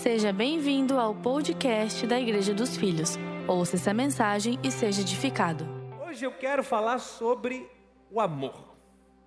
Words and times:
Seja 0.00 0.32
bem-vindo 0.32 0.98
ao 0.98 1.14
podcast 1.14 2.06
da 2.06 2.18
Igreja 2.18 2.54
dos 2.54 2.74
Filhos. 2.74 3.18
Ouça 3.46 3.76
essa 3.76 3.92
mensagem 3.92 4.58
e 4.62 4.70
seja 4.70 5.02
edificado. 5.02 5.66
Hoje 6.02 6.24
eu 6.24 6.32
quero 6.32 6.64
falar 6.64 6.98
sobre 6.98 7.70
o 8.10 8.18
amor. 8.18 8.74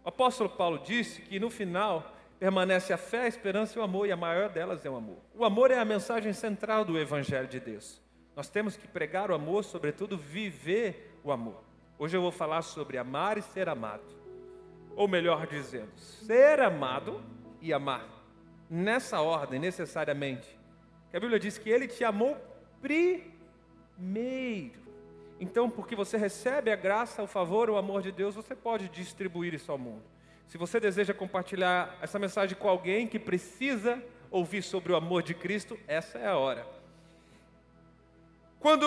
O 0.04 0.10
apóstolo 0.10 0.50
Paulo 0.50 0.80
disse 0.80 1.22
que 1.22 1.40
no 1.40 1.52
final 1.52 2.12
permanece 2.40 2.92
a 2.92 2.98
fé, 2.98 3.26
a 3.26 3.28
esperança 3.28 3.78
e 3.78 3.80
o 3.80 3.84
amor, 3.84 4.08
e 4.08 4.12
a 4.12 4.18
maior 4.18 4.50
delas 4.50 4.84
é 4.84 4.90
o 4.90 4.96
amor. 4.96 5.20
O 5.36 5.46
amor 5.46 5.70
é 5.70 5.78
a 5.78 5.86
mensagem 5.86 6.34
central 6.34 6.84
do 6.84 6.98
Evangelho 6.98 7.48
de 7.48 7.60
Deus. 7.60 8.02
Nós 8.36 8.50
temos 8.50 8.76
que 8.76 8.88
pregar 8.88 9.30
o 9.30 9.36
amor, 9.36 9.64
sobretudo 9.64 10.18
viver 10.18 11.20
o 11.24 11.32
amor. 11.32 11.64
Hoje 12.00 12.18
eu 12.18 12.22
vou 12.24 12.32
falar 12.32 12.64
sobre 12.64 12.98
amar 12.98 13.38
e 13.38 13.44
ser 13.44 13.70
amado. 13.70 14.02
Ou 14.96 15.08
melhor 15.08 15.46
dizendo, 15.46 15.92
ser 15.96 16.60
amado 16.60 17.22
e 17.62 17.72
amar. 17.72 18.08
Nessa 18.68 19.22
ordem, 19.22 19.60
necessariamente. 19.60 20.63
A 21.14 21.20
Bíblia 21.20 21.40
diz 21.40 21.58
que 21.60 21.70
ele 21.70 21.88
te 21.88 22.04
amou 22.04 22.36
primeiro. 22.82 23.24
Então, 25.40 25.70
porque 25.70 25.96
você 25.96 26.18
recebe 26.18 26.72
a 26.72 26.76
graça, 26.76 27.22
o 27.22 27.28
favor, 27.28 27.70
o 27.70 27.78
amor 27.78 28.02
de 28.02 28.12
Deus, 28.12 28.34
você 28.34 28.56
pode 28.56 28.90
distribuir 28.90 29.54
isso 29.54 29.72
ao 29.72 29.78
mundo. 29.78 30.02
Se 30.48 30.58
você 30.58 30.80
deseja 30.80 31.14
compartilhar 31.14 31.98
essa 32.02 32.18
mensagem 32.18 32.58
com 32.58 32.68
alguém 32.68 33.08
que 33.08 33.20
precisa 33.20 34.04
ouvir 34.32 34.64
sobre 34.64 34.92
o 34.92 34.96
amor 34.96 35.22
de 35.22 35.34
Cristo, 35.34 35.78
essa 35.88 36.18
é 36.18 36.28
a 36.28 36.38
hora. 36.38 36.66
Quando 38.60 38.86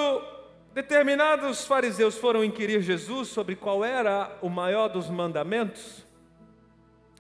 determinados 0.74 1.65
fariseus 1.65 2.19
foram 2.19 2.45
inquirir 2.45 2.83
Jesus 2.83 3.29
sobre 3.29 3.55
qual 3.55 3.85
era 3.85 4.37
o 4.43 4.49
maior 4.49 4.88
dos 4.88 5.09
mandamentos, 5.09 6.05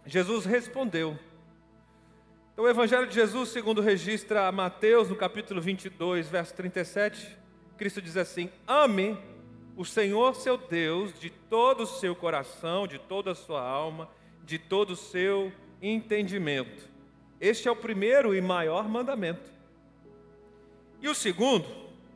Jesus 0.04 0.44
respondeu. 0.44 1.18
Então, 2.56 2.64
o 2.64 2.70
Evangelho 2.70 3.06
de 3.06 3.14
Jesus, 3.14 3.50
segundo 3.50 3.82
registra 3.82 4.50
Mateus, 4.50 5.10
no 5.10 5.14
capítulo 5.14 5.60
22, 5.60 6.26
verso 6.26 6.54
37, 6.54 7.36
Cristo 7.76 8.00
diz 8.00 8.16
assim: 8.16 8.50
Ame 8.66 9.14
o 9.76 9.84
Senhor 9.84 10.34
seu 10.34 10.56
Deus 10.56 11.12
de 11.20 11.28
todo 11.28 11.82
o 11.82 11.86
seu 11.86 12.16
coração, 12.16 12.86
de 12.86 12.98
toda 12.98 13.32
a 13.32 13.34
sua 13.34 13.60
alma, 13.60 14.08
de 14.42 14.58
todo 14.58 14.92
o 14.92 14.96
seu 14.96 15.52
entendimento. 15.82 16.88
Este 17.38 17.68
é 17.68 17.70
o 17.70 17.76
primeiro 17.76 18.34
e 18.34 18.40
maior 18.40 18.88
mandamento. 18.88 19.52
E 21.02 21.10
o 21.10 21.14
segundo, 21.14 21.68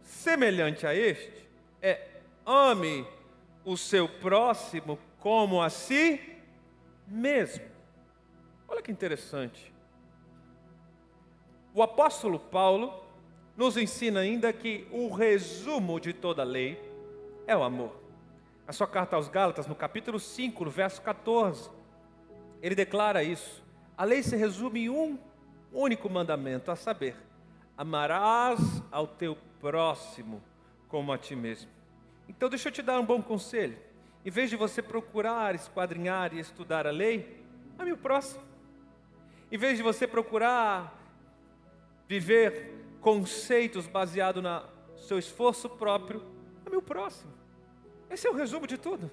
semelhante 0.02 0.86
a 0.86 0.94
este, 0.94 1.46
é 1.82 2.00
ame 2.46 3.06
o 3.62 3.76
seu 3.76 4.08
próximo 4.08 4.98
como 5.18 5.60
a 5.60 5.68
si 5.68 6.18
mesmo. 7.06 7.62
Olha 8.66 8.80
que 8.80 8.90
interessante. 8.90 9.69
O 11.72 11.82
apóstolo 11.82 12.38
Paulo 12.38 12.92
nos 13.56 13.76
ensina 13.76 14.20
ainda 14.20 14.52
que 14.52 14.88
o 14.90 15.08
resumo 15.08 16.00
de 16.00 16.12
toda 16.12 16.42
a 16.42 16.44
lei 16.44 16.80
é 17.46 17.56
o 17.56 17.62
amor. 17.62 17.94
A 18.66 18.72
sua 18.72 18.86
carta 18.86 19.16
aos 19.16 19.28
Gálatas, 19.28 19.66
no 19.66 19.74
capítulo 19.74 20.18
5, 20.18 20.64
no 20.64 20.70
verso 20.70 21.00
14, 21.02 21.70
ele 22.60 22.74
declara 22.74 23.22
isso. 23.22 23.62
A 23.96 24.04
lei 24.04 24.22
se 24.22 24.34
resume 24.34 24.84
em 24.84 24.88
um 24.90 25.18
único 25.72 26.08
mandamento, 26.10 26.70
a 26.70 26.76
saber: 26.76 27.16
amarás 27.76 28.60
ao 28.90 29.06
teu 29.06 29.36
próximo 29.60 30.42
como 30.88 31.12
a 31.12 31.18
ti 31.18 31.36
mesmo. 31.36 31.70
Então, 32.28 32.48
deixa 32.48 32.68
eu 32.68 32.72
te 32.72 32.82
dar 32.82 32.98
um 32.98 33.06
bom 33.06 33.22
conselho. 33.22 33.78
Em 34.24 34.30
vez 34.30 34.50
de 34.50 34.56
você 34.56 34.82
procurar 34.82 35.54
esquadrinhar 35.54 36.34
e 36.34 36.40
estudar 36.40 36.86
a 36.86 36.90
lei, 36.90 37.44
ame 37.78 37.92
o 37.92 37.96
próximo. 37.96 38.42
Em 39.50 39.58
vez 39.58 39.76
de 39.76 39.82
você 39.82 40.06
procurar 40.06 40.99
viver 42.10 42.74
conceitos 43.00 43.86
baseados 43.86 44.42
no 44.42 44.62
seu 44.96 45.16
esforço 45.16 45.68
próprio, 45.68 46.20
ame 46.66 46.76
o 46.76 46.82
próximo. 46.82 47.32
Esse 48.10 48.26
é 48.26 48.30
o 48.30 48.34
resumo 48.34 48.66
de 48.66 48.76
tudo. 48.76 49.08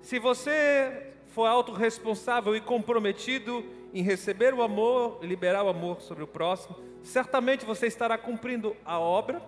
Se 0.00 0.20
você 0.20 1.12
for 1.26 1.46
autorresponsável 1.46 2.54
e 2.54 2.60
comprometido 2.60 3.64
em 3.92 4.00
receber 4.00 4.54
o 4.54 4.62
amor 4.62 5.18
e 5.22 5.26
liberar 5.26 5.64
o 5.64 5.68
amor 5.68 6.00
sobre 6.02 6.22
o 6.22 6.26
próximo, 6.28 6.76
certamente 7.02 7.64
você 7.64 7.88
estará 7.88 8.16
cumprindo 8.16 8.76
a 8.84 8.96
obra 8.96 9.42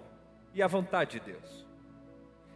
e 0.52 0.60
a 0.60 0.66
vontade 0.66 1.20
de 1.20 1.26
Deus. 1.30 1.64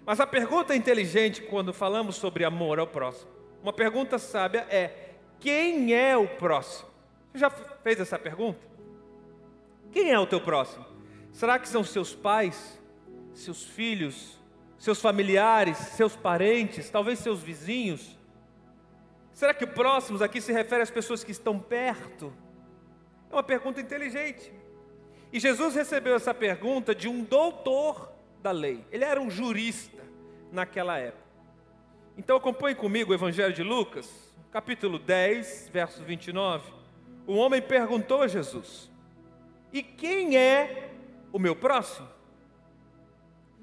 Mas 0.05 0.19
a 0.19 0.27
pergunta 0.27 0.75
inteligente 0.75 1.41
quando 1.41 1.73
falamos 1.73 2.17
sobre 2.17 2.45
amor 2.45 2.81
ao 2.81 2.87
próximo, 2.89 3.31
uma 3.63 3.73
pergunta 3.73 4.19
sábia 4.19 4.67
é: 4.71 5.11
quem 5.39 5.95
é 5.95 6.17
o 6.17 6.27
próximo? 6.27 6.91
Você 7.31 7.39
já 7.39 7.49
fez 7.49 8.01
essa 8.01 8.19
pergunta? 8.19 8.70
Quem 9.93 10.11
é 10.11 10.19
o 10.19 10.27
teu 10.27 10.41
próximo? 10.41 10.85
Será 11.33 11.59
que 11.59 11.69
são 11.69 11.85
seus 11.85 12.15
pais, 12.15 12.81
seus 13.35 13.65
filhos, 13.65 14.39
seus 14.79 15.01
familiares, 15.01 15.77
seus 15.77 16.17
parentes, 16.17 16.91
talvez 16.91 17.19
seus 17.19 17.43
vizinhos? 17.43 18.19
Será 19.33 19.55
que 19.55 19.67
próximos 19.67 20.23
aqui 20.23 20.41
se 20.41 20.53
refere 20.53 20.83
às 20.83 20.91
pessoas 20.91 21.25
que 21.25 21.33
estão 21.33 21.59
perto? 21.59 22.33
É 23.31 23.35
uma 23.35 23.43
pergunta 23.43 23.81
inteligente. 23.81 24.53
E 25.33 25.39
Jesus 25.39 25.75
recebeu 25.75 26.15
essa 26.15 26.35
pergunta 26.35 26.95
de 26.95 27.09
um 27.09 27.23
doutor 27.23 28.13
da 28.43 28.51
lei. 28.51 28.85
Ele 28.91 29.05
era 29.05 29.21
um 29.21 29.31
jurista 29.31 30.03
naquela 30.51 30.99
época. 30.99 31.31
Então 32.17 32.37
acompanhe 32.37 32.75
comigo 32.75 33.13
o 33.13 33.15
Evangelho 33.15 33.55
de 33.55 33.63
Lucas, 33.63 34.35
capítulo 34.51 34.99
10, 34.99 35.71
verso 35.73 36.03
29. 36.03 36.73
O 37.27 37.37
homem 37.37 37.63
perguntou 37.63 38.23
a 38.23 38.29
Jesus: 38.29 38.91
E 39.73 39.83
quem 39.83 40.37
é 40.37 40.91
o 41.33 41.39
meu 41.39 41.55
próximo? 41.55 42.09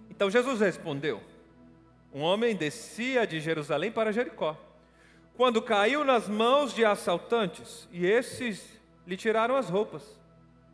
Então 0.09 0.29
Jesus 0.29 0.59
respondeu: 0.59 1.21
Um 2.13 2.21
homem 2.21 2.55
descia 2.55 3.27
de 3.27 3.39
Jerusalém 3.39 3.91
para 3.91 4.11
Jericó 4.11 4.57
quando 5.37 5.61
caiu 5.61 6.03
nas 6.03 6.27
mãos 6.27 6.73
de 6.73 6.83
assaltantes, 6.83 7.87
e 7.91 8.07
esses 8.07 8.81
lhe 9.05 9.15
tiraram 9.15 9.55
as 9.55 9.69
roupas, 9.69 10.19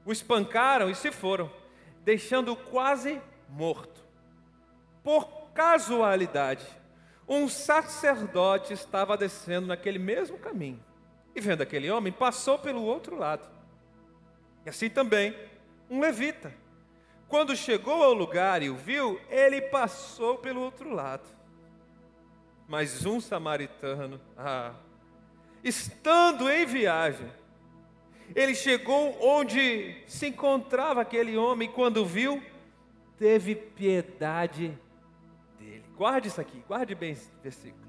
o 0.05 0.11
espancaram 0.11 0.89
e 0.89 0.95
se 0.95 1.11
foram, 1.11 1.51
deixando-o 2.01 2.55
quase 2.55 3.21
morto. 3.49 4.01
Por 5.03 5.49
casualidade, 5.53 6.65
um 7.27 7.49
sacerdote 7.49 8.71
estava 8.71 9.17
descendo 9.17 9.67
naquele 9.67 9.99
mesmo 9.99 10.37
caminho, 10.37 10.81
e 11.35 11.41
vendo 11.41 11.61
aquele 11.61 11.91
homem, 11.91 12.13
passou 12.13 12.57
pelo 12.57 12.83
outro 12.83 13.17
lado. 13.17 13.45
E 14.65 14.69
assim 14.69 14.89
também, 14.89 15.35
um 15.89 15.99
levita. 15.99 16.53
Quando 17.27 17.55
chegou 17.55 18.03
ao 18.03 18.13
lugar 18.13 18.61
e 18.61 18.69
o 18.69 18.75
viu, 18.75 19.19
ele 19.29 19.61
passou 19.61 20.37
pelo 20.37 20.61
outro 20.61 20.93
lado 20.93 21.33
mas 22.67 23.05
um 23.05 23.19
samaritano, 23.19 24.19
ah, 24.37 24.73
estando 25.63 26.49
em 26.49 26.65
viagem, 26.65 27.29
ele 28.33 28.55
chegou 28.55 29.17
onde 29.21 29.95
se 30.07 30.27
encontrava 30.27 31.01
aquele 31.01 31.37
homem, 31.37 31.69
e 31.69 31.71
quando 31.71 32.05
viu, 32.05 32.41
teve 33.17 33.53
piedade 33.55 34.77
dele. 35.59 35.83
Guarde 35.95 36.29
isso 36.29 36.41
aqui, 36.41 36.63
guarde 36.67 36.95
bem 36.95 37.11
esse 37.11 37.29
versículo. 37.43 37.83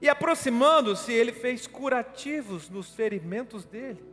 E 0.00 0.08
aproximando-se, 0.08 1.12
ele 1.12 1.32
fez 1.32 1.66
curativos 1.66 2.68
nos 2.68 2.94
ferimentos 2.94 3.64
dele. 3.64 4.11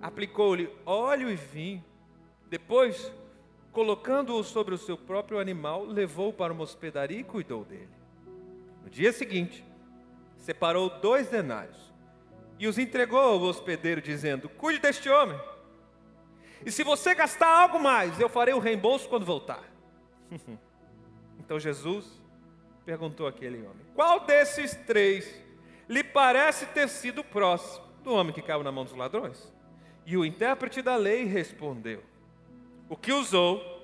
Aplicou-lhe 0.00 0.70
óleo 0.84 1.30
e 1.30 1.36
vinho. 1.36 1.84
Depois, 2.48 3.12
colocando-o 3.72 4.44
sobre 4.44 4.74
o 4.74 4.78
seu 4.78 4.96
próprio 4.96 5.38
animal, 5.38 5.84
levou-o 5.84 6.32
para 6.32 6.52
uma 6.52 6.62
hospedaria 6.62 7.20
e 7.20 7.24
cuidou 7.24 7.64
dele. 7.64 7.88
No 8.82 8.90
dia 8.90 9.12
seguinte, 9.12 9.64
separou 10.36 10.88
dois 11.00 11.28
denários 11.28 11.76
e 12.58 12.66
os 12.66 12.78
entregou 12.78 13.18
ao 13.18 13.40
hospedeiro, 13.42 14.00
dizendo: 14.00 14.48
Cuide 14.48 14.78
deste 14.78 15.08
homem. 15.08 15.38
E 16.64 16.70
se 16.70 16.82
você 16.82 17.14
gastar 17.14 17.48
algo 17.48 17.78
mais, 17.78 18.18
eu 18.18 18.28
farei 18.28 18.54
o 18.54 18.58
reembolso 18.58 19.08
quando 19.08 19.26
voltar. 19.26 19.62
então 21.38 21.58
Jesus 21.58 22.20
perguntou 22.84 23.26
àquele 23.26 23.58
homem: 23.58 23.84
Qual 23.94 24.20
desses 24.20 24.74
três 24.86 25.42
lhe 25.88 26.02
parece 26.02 26.66
ter 26.66 26.88
sido 26.88 27.22
próximo 27.22 27.84
do 28.02 28.12
homem 28.12 28.32
que 28.32 28.42
caiu 28.42 28.62
na 28.62 28.72
mão 28.72 28.84
dos 28.84 28.94
ladrões? 28.94 29.52
E 30.06 30.16
o 30.16 30.24
intérprete 30.24 30.80
da 30.80 30.94
lei 30.94 31.24
respondeu: 31.24 32.02
O 32.88 32.96
que 32.96 33.12
usou 33.12 33.76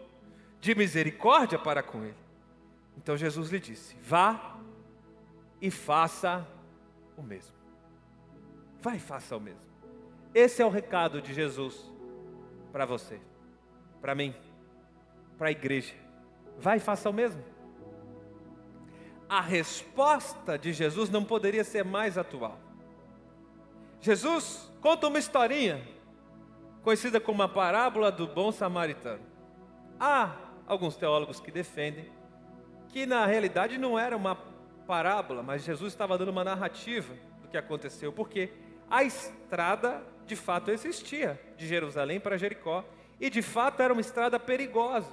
de 0.61 0.73
misericórdia 0.77 1.59
para 1.59 1.83
com 1.83 2.05
ele. 2.05 2.15
Então 2.97 3.17
Jesus 3.17 3.51
lhe 3.51 3.59
disse: 3.59 3.97
Vá 4.01 4.57
e 5.61 5.69
faça 5.69 6.47
o 7.17 7.23
mesmo. 7.23 7.53
Vai 8.81 8.97
e 8.97 9.01
faça 9.01 9.37
o 9.37 9.41
mesmo. 9.41 9.61
Esse 10.33 10.63
é 10.63 10.67
o 10.67 10.71
recado 10.71 11.21
de 11.21 11.35
Jesus 11.35 11.91
para 12.71 12.87
você, 12.87 13.21
para 14.01 14.15
mim, 14.15 14.35
para 15.37 15.49
a 15.49 15.51
igreja. 15.53 15.95
Vai 16.57 16.77
e 16.77 16.81
faça 16.81 17.11
o 17.11 17.13
mesmo. 17.13 17.45
A 19.29 19.41
resposta 19.41 20.57
de 20.57 20.73
Jesus 20.73 21.11
não 21.11 21.25
poderia 21.25 21.65
ser 21.65 21.85
mais 21.85 22.17
atual. 22.17 22.59
Jesus 24.01 24.71
conta 24.81 25.09
uma 25.09 25.19
historinha 25.19 25.92
conhecida 26.82 27.20
como 27.20 27.43
a 27.43 27.49
parábola 27.49 28.11
do 28.11 28.26
bom 28.26 28.50
samaritano. 28.50 29.23
Há 29.99 30.34
alguns 30.67 30.96
teólogos 30.96 31.40
que 31.40 31.50
defendem 31.50 32.11
que 32.88 33.06
na 33.06 33.25
realidade 33.25 33.79
não 33.79 33.99
era 33.99 34.17
uma 34.17 34.37
parábola, 34.87 35.43
mas 35.43 35.64
Jesus 35.64 35.93
estava 35.93 36.19
dando 36.19 36.31
uma 36.31 36.44
narrativa 36.44 37.14
do 37.40 37.49
que 37.49 37.56
aconteceu, 37.56 38.12
porque 38.12 38.52
a 38.90 39.02
estrada 39.02 40.02
de 40.26 40.37
fato 40.37 40.70
existia 40.70 41.40
de 41.56 41.67
Jerusalém 41.67 42.20
para 42.20 42.37
Jericó, 42.37 42.84
e 43.20 43.31
de 43.31 43.40
fato 43.40 43.81
era 43.81 43.93
uma 43.93 44.00
estrada 44.00 44.38
perigosa, 44.38 45.11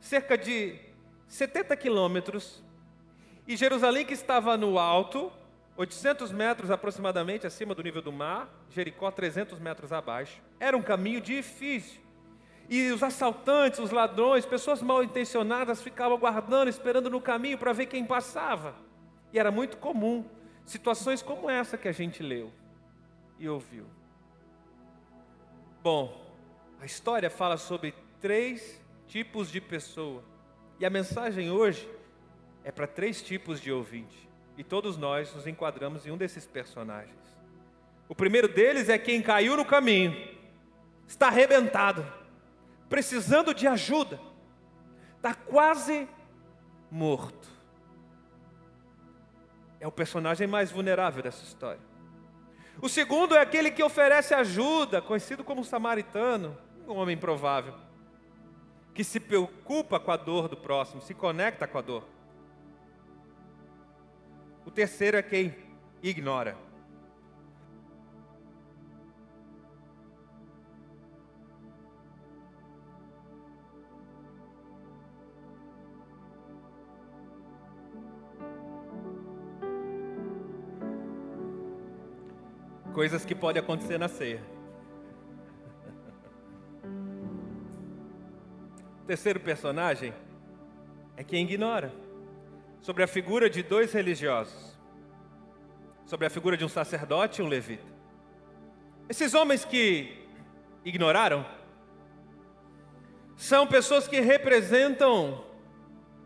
cerca 0.00 0.36
de 0.36 0.78
70 1.26 1.76
quilômetros, 1.76 2.62
e 3.46 3.56
Jerusalém 3.56 4.04
que 4.04 4.14
estava 4.14 4.56
no 4.56 4.78
alto, 4.78 5.32
800 5.78 6.32
metros 6.32 6.72
aproximadamente 6.72 7.46
acima 7.46 7.72
do 7.72 7.84
nível 7.84 8.02
do 8.02 8.10
mar, 8.10 8.52
Jericó 8.68 9.12
300 9.12 9.60
metros 9.60 9.92
abaixo. 9.92 10.42
Era 10.58 10.76
um 10.76 10.82
caminho 10.82 11.20
difícil. 11.20 12.00
E 12.68 12.90
os 12.90 13.00
assaltantes, 13.00 13.78
os 13.78 13.92
ladrões, 13.92 14.44
pessoas 14.44 14.82
mal 14.82 15.04
intencionadas 15.04 15.80
ficavam 15.80 16.16
aguardando, 16.16 16.68
esperando 16.68 17.08
no 17.08 17.20
caminho 17.20 17.56
para 17.56 17.72
ver 17.72 17.86
quem 17.86 18.04
passava. 18.04 18.74
E 19.32 19.38
era 19.38 19.52
muito 19.52 19.76
comum 19.76 20.24
situações 20.64 21.22
como 21.22 21.48
essa 21.48 21.78
que 21.78 21.86
a 21.86 21.92
gente 21.92 22.24
leu 22.24 22.52
e 23.38 23.48
ouviu. 23.48 23.86
Bom, 25.80 26.20
a 26.80 26.86
história 26.86 27.30
fala 27.30 27.56
sobre 27.56 27.94
três 28.20 28.84
tipos 29.06 29.48
de 29.48 29.60
pessoa. 29.60 30.24
E 30.80 30.84
a 30.84 30.90
mensagem 30.90 31.52
hoje 31.52 31.88
é 32.64 32.72
para 32.72 32.88
três 32.88 33.22
tipos 33.22 33.60
de 33.60 33.70
ouvinte. 33.70 34.27
E 34.58 34.64
todos 34.64 34.96
nós 34.96 35.32
nos 35.32 35.46
enquadramos 35.46 36.04
em 36.04 36.10
um 36.10 36.16
desses 36.16 36.44
personagens. 36.44 37.16
O 38.08 38.14
primeiro 38.14 38.48
deles 38.48 38.88
é 38.88 38.98
quem 38.98 39.22
caiu 39.22 39.56
no 39.56 39.64
caminho, 39.64 40.36
está 41.06 41.28
arrebentado, 41.28 42.04
precisando 42.88 43.54
de 43.54 43.68
ajuda, 43.68 44.18
está 45.16 45.32
quase 45.32 46.08
morto. 46.90 47.46
É 49.78 49.86
o 49.86 49.92
personagem 49.92 50.48
mais 50.48 50.72
vulnerável 50.72 51.22
dessa 51.22 51.44
história. 51.44 51.80
O 52.82 52.88
segundo 52.88 53.36
é 53.36 53.40
aquele 53.40 53.70
que 53.70 53.82
oferece 53.82 54.34
ajuda, 54.34 55.00
conhecido 55.00 55.44
como 55.44 55.64
samaritano, 55.64 56.58
um 56.88 56.96
homem 56.96 57.16
provável, 57.16 57.74
que 58.92 59.04
se 59.04 59.20
preocupa 59.20 60.00
com 60.00 60.10
a 60.10 60.16
dor 60.16 60.48
do 60.48 60.56
próximo, 60.56 61.00
se 61.00 61.14
conecta 61.14 61.64
com 61.64 61.78
a 61.78 61.82
dor. 61.82 62.17
O 64.68 64.70
terceiro 64.70 65.16
é 65.16 65.22
quem 65.22 65.56
ignora. 66.02 66.54
Coisas 82.92 83.24
que 83.24 83.34
podem 83.34 83.62
acontecer 83.62 83.96
na 83.96 84.06
ceia. 84.06 84.42
O 89.02 89.04
terceiro 89.08 89.40
personagem 89.40 90.12
é 91.16 91.24
quem 91.24 91.46
ignora 91.46 91.90
sobre 92.80 93.02
a 93.02 93.06
figura 93.06 93.50
de 93.50 93.62
dois 93.62 93.92
religiosos, 93.92 94.78
sobre 96.06 96.26
a 96.26 96.30
figura 96.30 96.56
de 96.56 96.64
um 96.64 96.68
sacerdote 96.68 97.40
e 97.40 97.44
um 97.44 97.48
levita. 97.48 97.86
Esses 99.08 99.34
homens 99.34 99.64
que 99.64 100.26
ignoraram 100.84 101.44
são 103.36 103.66
pessoas 103.66 104.08
que 104.08 104.20
representam 104.20 105.44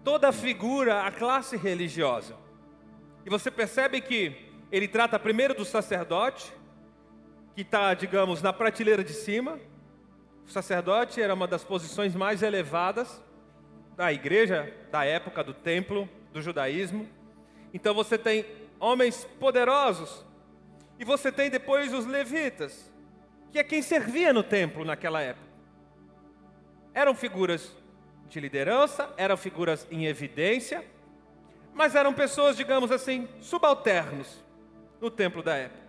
toda 0.02 0.28
a 0.28 0.32
figura, 0.32 1.02
a 1.02 1.12
classe 1.12 1.56
religiosa. 1.56 2.36
E 3.24 3.30
você 3.30 3.50
percebe 3.50 4.00
que 4.00 4.50
ele 4.70 4.88
trata 4.88 5.18
primeiro 5.18 5.54
do 5.54 5.64
sacerdote, 5.64 6.52
que 7.54 7.60
está, 7.62 7.92
digamos, 7.94 8.40
na 8.40 8.52
prateleira 8.52 9.04
de 9.04 9.12
cima. 9.12 9.60
O 10.46 10.50
sacerdote 10.50 11.20
era 11.20 11.34
uma 11.34 11.46
das 11.46 11.62
posições 11.62 12.14
mais 12.14 12.42
elevadas 12.42 13.22
da 13.96 14.12
igreja 14.12 14.74
da 14.90 15.04
época 15.04 15.44
do 15.44 15.52
templo 15.52 16.08
do 16.32 16.40
judaísmo. 16.40 17.08
Então 17.72 17.94
você 17.94 18.18
tem 18.18 18.46
homens 18.80 19.24
poderosos 19.38 20.24
e 20.98 21.04
você 21.04 21.30
tem 21.30 21.50
depois 21.50 21.92
os 21.92 22.06
levitas, 22.06 22.90
que 23.50 23.58
é 23.58 23.64
quem 23.64 23.82
servia 23.82 24.32
no 24.32 24.42
templo 24.42 24.84
naquela 24.84 25.20
época. 25.20 25.46
Eram 26.94 27.14
figuras 27.14 27.74
de 28.28 28.40
liderança, 28.40 29.12
eram 29.16 29.36
figuras 29.36 29.86
em 29.90 30.06
evidência, 30.06 30.84
mas 31.74 31.94
eram 31.94 32.12
pessoas, 32.12 32.56
digamos 32.56 32.90
assim, 32.90 33.28
subalternos 33.40 34.42
no 35.00 35.10
templo 35.10 35.42
da 35.42 35.54
época. 35.54 35.82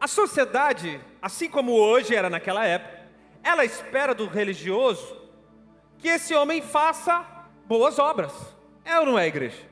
A 0.00 0.06
sociedade, 0.06 1.00
assim 1.20 1.50
como 1.50 1.72
hoje 1.72 2.14
era 2.14 2.30
naquela 2.30 2.64
época, 2.64 2.98
ela 3.42 3.64
espera 3.64 4.14
do 4.14 4.26
religioso 4.26 5.16
que 5.98 6.06
esse 6.06 6.34
homem 6.34 6.62
faça 6.62 7.37
boas 7.68 7.98
obras. 7.98 8.32
É 8.84 8.98
ou 8.98 9.04
não 9.04 9.18
é, 9.18 9.26
igreja? 9.26 9.62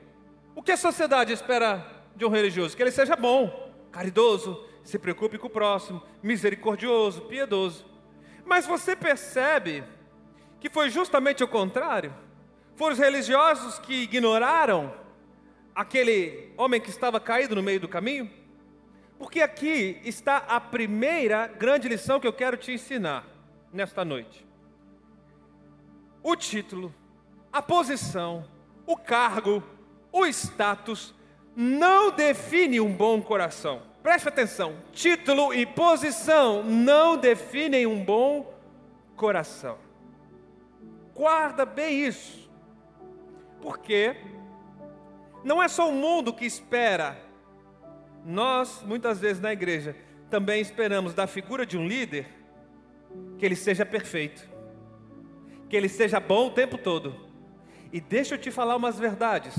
O 0.55 0.61
que 0.61 0.71
a 0.71 0.77
sociedade 0.77 1.33
espera 1.33 1.85
de 2.15 2.23
um 2.23 2.29
religioso? 2.29 2.77
Que 2.77 2.83
ele 2.83 2.91
seja 2.91 3.15
bom, 3.15 3.73
caridoso, 3.91 4.63
se 4.83 4.99
preocupe 4.99 5.37
com 5.37 5.47
o 5.47 5.49
próximo, 5.49 6.01
misericordioso, 6.21 7.21
piedoso. 7.23 7.85
Mas 8.45 8.65
você 8.65 8.95
percebe 8.95 9.83
que 10.59 10.69
foi 10.69 10.89
justamente 10.89 11.43
o 11.43 11.47
contrário? 11.47 12.13
Foram 12.75 12.93
os 12.93 12.99
religiosos 12.99 13.79
que 13.79 14.03
ignoraram 14.03 14.93
aquele 15.75 16.53
homem 16.55 16.79
que 16.79 16.89
estava 16.89 17.19
caído 17.19 17.55
no 17.55 17.63
meio 17.63 17.79
do 17.79 17.87
caminho? 17.87 18.29
Porque 19.17 19.41
aqui 19.41 19.99
está 20.05 20.37
a 20.37 20.59
primeira 20.59 21.47
grande 21.47 21.89
lição 21.89 22.19
que 22.19 22.27
eu 22.27 22.33
quero 22.33 22.55
te 22.55 22.71
ensinar 22.71 23.25
nesta 23.73 24.05
noite. 24.05 24.45
O 26.21 26.35
título 26.35 26.93
a 27.57 27.61
posição, 27.61 28.45
o 28.85 28.95
cargo, 28.95 29.63
o 30.11 30.27
status 30.27 31.15
não 31.55 32.11
define 32.11 32.79
um 32.79 32.93
bom 32.93 33.19
coração. 33.19 33.81
Preste 34.03 34.29
atenção: 34.29 34.75
título 34.91 35.51
e 35.51 35.65
posição 35.65 36.61
não 36.61 37.17
definem 37.17 37.87
um 37.87 38.05
bom 38.05 38.53
coração. 39.15 39.79
Guarda 41.15 41.65
bem 41.65 42.05
isso, 42.05 42.47
porque 43.59 44.15
não 45.43 45.61
é 45.61 45.67
só 45.67 45.89
o 45.89 45.93
mundo 45.93 46.31
que 46.31 46.45
espera, 46.45 47.17
nós, 48.23 48.83
muitas 48.85 49.19
vezes 49.19 49.41
na 49.41 49.51
igreja, 49.51 49.95
também 50.29 50.61
esperamos 50.61 51.15
da 51.15 51.25
figura 51.25 51.65
de 51.65 51.75
um 51.75 51.87
líder 51.87 52.27
que 53.39 53.43
ele 53.43 53.55
seja 53.55 53.83
perfeito, 53.83 54.47
que 55.67 55.75
ele 55.75 55.89
seja 55.89 56.19
bom 56.19 56.49
o 56.49 56.51
tempo 56.51 56.77
todo 56.77 57.25
e 57.91 57.99
deixa 57.99 58.35
eu 58.35 58.39
te 58.39 58.51
falar 58.51 58.75
umas 58.75 58.97
verdades. 58.99 59.55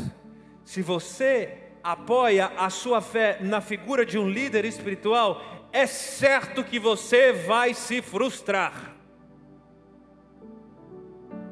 Se 0.65 0.83
você 0.83 1.57
apoia 1.83 2.53
a 2.57 2.69
sua 2.69 3.01
fé 3.01 3.39
na 3.41 3.61
figura 3.61 4.05
de 4.05 4.19
um 4.19 4.29
líder 4.29 4.65
espiritual, 4.65 5.43
é 5.73 5.87
certo 5.87 6.65
que 6.65 6.79
você 6.79 7.33
vai 7.33 7.75
se 7.75 8.03
frustrar. 8.03 8.95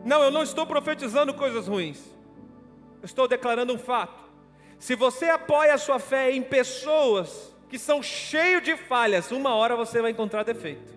Não, 0.05 0.23
eu 0.23 0.31
não 0.31 0.43
estou 0.43 0.67
profetizando 0.67 1.35
coisas 1.35 1.67
ruins. 1.67 2.05
Eu 3.01 3.07
estou 3.07 3.27
declarando 3.27 3.73
um 3.73 3.79
fato. 3.79 4.25
Se 4.79 4.95
você 4.95 5.27
apoia 5.27 5.75
a 5.75 5.79
sua 5.79 5.99
fé 5.99 6.31
em 6.31 6.43
pessoas 6.43 7.55
que 7.69 7.79
são 7.79 8.03
cheias 8.03 8.63
de 8.63 8.77
falhas, 8.77 9.33
uma 9.33 9.55
hora 9.55 9.75
você 9.75 10.01
vai 10.01 10.11
encontrar 10.11 10.45
defeito. 10.45 10.95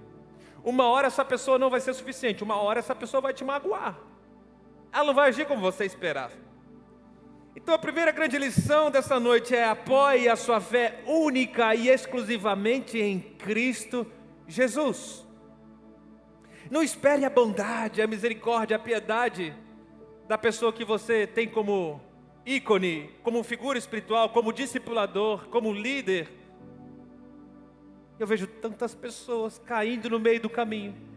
Uma 0.64 0.88
hora 0.88 1.08
essa 1.08 1.24
pessoa 1.24 1.58
não 1.58 1.70
vai 1.70 1.80
ser 1.80 1.94
suficiente, 1.94 2.44
uma 2.44 2.62
hora 2.62 2.80
essa 2.80 2.94
pessoa 2.94 3.22
vai 3.22 3.34
te 3.34 3.44
magoar 3.44 4.10
ela 4.92 5.06
não 5.06 5.14
vai 5.14 5.30
agir 5.30 5.46
como 5.46 5.62
você 5.62 5.86
esperava. 5.86 6.34
Então 7.56 7.74
a 7.74 7.80
primeira 7.80 8.12
grande 8.12 8.38
lição 8.38 8.90
dessa 8.90 9.20
noite 9.20 9.56
é 9.56 9.66
apoie 9.66 10.30
a 10.30 10.36
sua 10.36 10.62
fé 10.62 11.02
única 11.06 11.76
e 11.76 11.90
exclusivamente 11.90 13.00
em 13.00 13.20
Cristo 13.20 14.06
Jesus. 14.48 15.26
Não 16.70 16.82
espere 16.82 17.26
a 17.26 17.30
bondade, 17.30 18.02
a 18.02 18.08
misericórdia, 18.08 18.78
a 18.78 18.80
piedade 18.80 19.56
da 20.28 20.38
pessoa 20.38 20.72
que 20.72 20.86
você 20.86 21.26
tem 21.26 21.48
como 21.48 22.00
ícone, 22.46 23.10
como 23.24 23.44
figura 23.44 23.78
espiritual, 23.78 24.30
como 24.30 24.54
discipulador, 24.54 25.48
como 25.50 25.74
líder. 25.74 26.30
Eu 28.20 28.28
vejo 28.28 28.46
tantas 28.46 28.94
pessoas 28.94 29.60
caindo 29.66 30.10
no 30.10 30.20
meio 30.20 30.40
do 30.40 30.50
caminho 30.50 31.09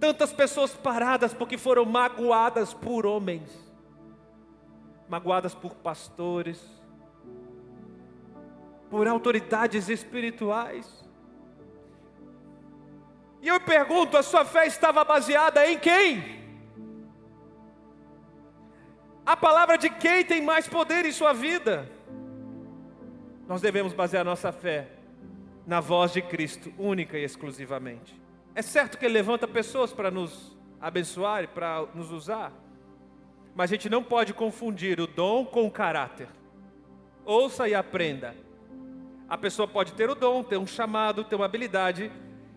Tantas 0.00 0.32
pessoas 0.32 0.72
paradas 0.72 1.34
porque 1.34 1.58
foram 1.58 1.84
magoadas 1.84 2.72
por 2.72 3.04
homens, 3.04 3.50
magoadas 5.06 5.54
por 5.54 5.74
pastores, 5.74 6.58
por 8.88 9.06
autoridades 9.06 9.90
espirituais. 9.90 10.88
E 13.42 13.48
eu 13.48 13.60
pergunto: 13.60 14.16
a 14.16 14.22
sua 14.22 14.44
fé 14.44 14.66
estava 14.66 15.04
baseada 15.04 15.66
em 15.66 15.78
quem? 15.78 16.40
A 19.24 19.36
palavra 19.36 19.76
de 19.76 19.90
quem 19.90 20.24
tem 20.24 20.40
mais 20.40 20.66
poder 20.66 21.04
em 21.04 21.12
sua 21.12 21.34
vida? 21.34 21.88
Nós 23.46 23.60
devemos 23.60 23.92
basear 23.92 24.24
nossa 24.24 24.50
fé 24.50 24.88
na 25.66 25.78
voz 25.78 26.12
de 26.12 26.22
Cristo, 26.22 26.72
única 26.78 27.18
e 27.18 27.24
exclusivamente. 27.24 28.18
É 28.60 28.62
certo 28.62 28.98
que 28.98 29.06
Ele 29.06 29.14
levanta 29.14 29.48
pessoas 29.48 29.90
para 29.90 30.10
nos 30.10 30.54
abençoar 30.78 31.44
e 31.44 31.46
para 31.46 31.86
nos 31.94 32.10
usar, 32.10 32.52
mas 33.54 33.70
a 33.70 33.74
gente 33.74 33.88
não 33.88 34.02
pode 34.02 34.34
confundir 34.34 35.00
o 35.00 35.06
dom 35.06 35.46
com 35.46 35.66
o 35.66 35.70
caráter. 35.70 36.28
Ouça 37.24 37.66
e 37.66 37.74
aprenda. 37.74 38.36
A 39.26 39.38
pessoa 39.38 39.66
pode 39.66 39.94
ter 39.94 40.10
o 40.10 40.14
dom, 40.14 40.42
ter 40.42 40.58
um 40.58 40.66
chamado, 40.66 41.24
ter 41.24 41.36
uma 41.36 41.46
habilidade, 41.46 42.12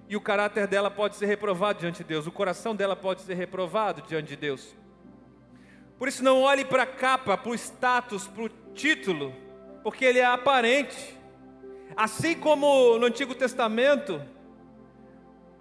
e 0.09 0.17
o 0.17 0.19
caráter 0.19 0.67
dela 0.67 0.91
pode 0.91 1.15
ser 1.15 1.25
reprovado 1.25 1.79
diante 1.79 1.99
de 1.99 2.03
Deus, 2.03 2.27
o 2.27 2.33
coração 2.33 2.75
dela 2.75 2.97
pode 2.97 3.21
ser 3.21 3.35
reprovado 3.35 4.01
diante 4.01 4.27
de 4.27 4.35
Deus. 4.35 4.75
Por 5.97 6.09
isso, 6.09 6.21
não 6.21 6.41
olhe 6.41 6.65
para 6.65 6.83
a 6.83 6.85
capa, 6.85 7.37
para 7.37 7.49
o 7.49 7.55
status, 7.55 8.27
para 8.27 8.43
o 8.43 8.49
título, 8.73 9.33
porque 9.81 10.03
ele 10.03 10.19
é 10.19 10.25
aparente. 10.25 11.17
Assim 11.95 12.37
como 12.37 12.99
no 12.99 13.05
Antigo 13.05 13.33
Testamento, 13.33 14.21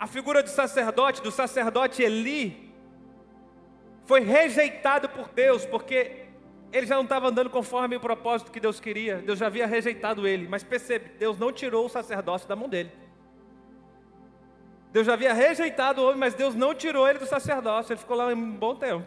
a 0.02 0.06
figura 0.09 0.42
do 0.42 0.49
sacerdote, 0.49 1.23
do 1.23 1.30
sacerdote 1.30 2.02
Eli, 2.02 2.75
foi 4.04 4.18
rejeitado 4.18 5.09
por 5.09 5.28
Deus, 5.28 5.64
porque 5.64 6.26
ele 6.73 6.88
já 6.88 6.97
não 6.97 7.04
estava 7.04 7.28
andando 7.28 7.49
conforme 7.49 7.94
o 7.94 8.00
propósito 8.00 8.50
que 8.50 8.59
Deus 8.59 8.80
queria, 8.80 9.18
Deus 9.18 9.38
já 9.38 9.47
havia 9.47 9.64
rejeitado 9.64 10.26
ele, 10.26 10.49
mas 10.49 10.64
percebe, 10.64 11.11
Deus 11.21 11.38
não 11.38 11.52
tirou 11.52 11.87
o 11.87 11.88
sacerdócio 11.88 12.49
da 12.49 12.56
mão 12.56 12.68
dele. 12.68 12.90
Deus 14.90 15.06
já 15.06 15.12
havia 15.12 15.32
rejeitado 15.32 16.00
o 16.00 16.06
homem, 16.06 16.18
mas 16.18 16.35
Deus 16.35 16.56
não 16.56 16.75
tirou 16.75 17.09
ele 17.09 17.21
do 17.21 17.26
sacerdócio, 17.26 17.92
ele 17.92 18.00
ficou 18.00 18.16
lá 18.16 18.26
um 18.26 18.56
bom 18.56 18.75
tempo. 18.75 19.06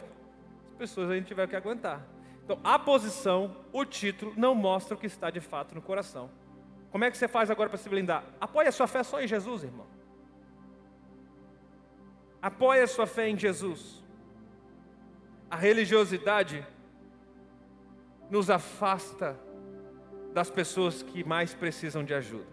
As 0.71 0.77
pessoas 0.77 1.11
a 1.11 1.15
gente 1.15 1.27
tiver 1.27 1.45
que 1.45 1.57
aguentar. 1.57 2.07
Então, 2.45 2.57
a 2.63 2.79
posição, 2.79 3.53
o 3.73 3.83
título, 3.83 4.31
não 4.37 4.55
mostra 4.55 4.95
o 4.95 4.97
que 4.97 5.07
está 5.07 5.29
de 5.29 5.41
fato 5.41 5.75
no 5.75 5.81
coração. 5.81 6.31
Como 6.89 7.03
é 7.03 7.11
que 7.11 7.17
você 7.17 7.27
faz 7.27 7.51
agora 7.51 7.67
para 7.67 7.77
se 7.77 7.89
blindar? 7.89 8.23
Apoie 8.39 8.69
a 8.69 8.71
sua 8.71 8.87
fé 8.87 9.03
só 9.03 9.21
em 9.21 9.27
Jesus, 9.27 9.61
irmão. 9.61 9.94
Apoie 12.49 12.81
a 12.81 12.87
sua 12.87 13.07
fé 13.07 13.29
em 13.29 13.37
Jesus. 13.37 14.03
A 15.49 15.55
religiosidade 15.55 16.65
nos 18.29 18.49
afasta 18.49 19.39
das 20.33 20.49
pessoas 20.49 21.01
que 21.01 21.23
mais 21.23 21.53
precisam 21.53 22.03
de 22.03 22.13
ajuda. 22.13 22.47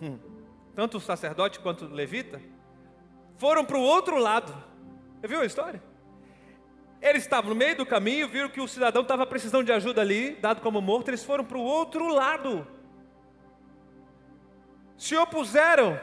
Hum 0.00 0.32
tanto 0.74 0.96
o 0.96 1.00
sacerdote 1.00 1.60
quanto 1.60 1.84
o 1.84 1.92
levita, 1.92 2.40
foram 3.36 3.64
para 3.64 3.76
o 3.76 3.82
outro 3.82 4.16
lado. 4.18 4.52
Você 5.20 5.28
viu 5.28 5.40
a 5.40 5.46
história? 5.46 5.82
Eles 7.00 7.22
estavam 7.22 7.50
no 7.50 7.56
meio 7.56 7.76
do 7.76 7.84
caminho, 7.84 8.28
viram 8.28 8.48
que 8.48 8.60
o 8.60 8.68
cidadão 8.68 9.02
estava 9.02 9.26
precisando 9.26 9.66
de 9.66 9.72
ajuda 9.72 10.00
ali, 10.00 10.36
dado 10.36 10.60
como 10.60 10.80
morto, 10.80 11.08
eles 11.08 11.24
foram 11.24 11.44
para 11.44 11.58
o 11.58 11.62
outro 11.62 12.08
lado. 12.08 12.66
Se 14.96 15.16
opuseram, 15.16 15.98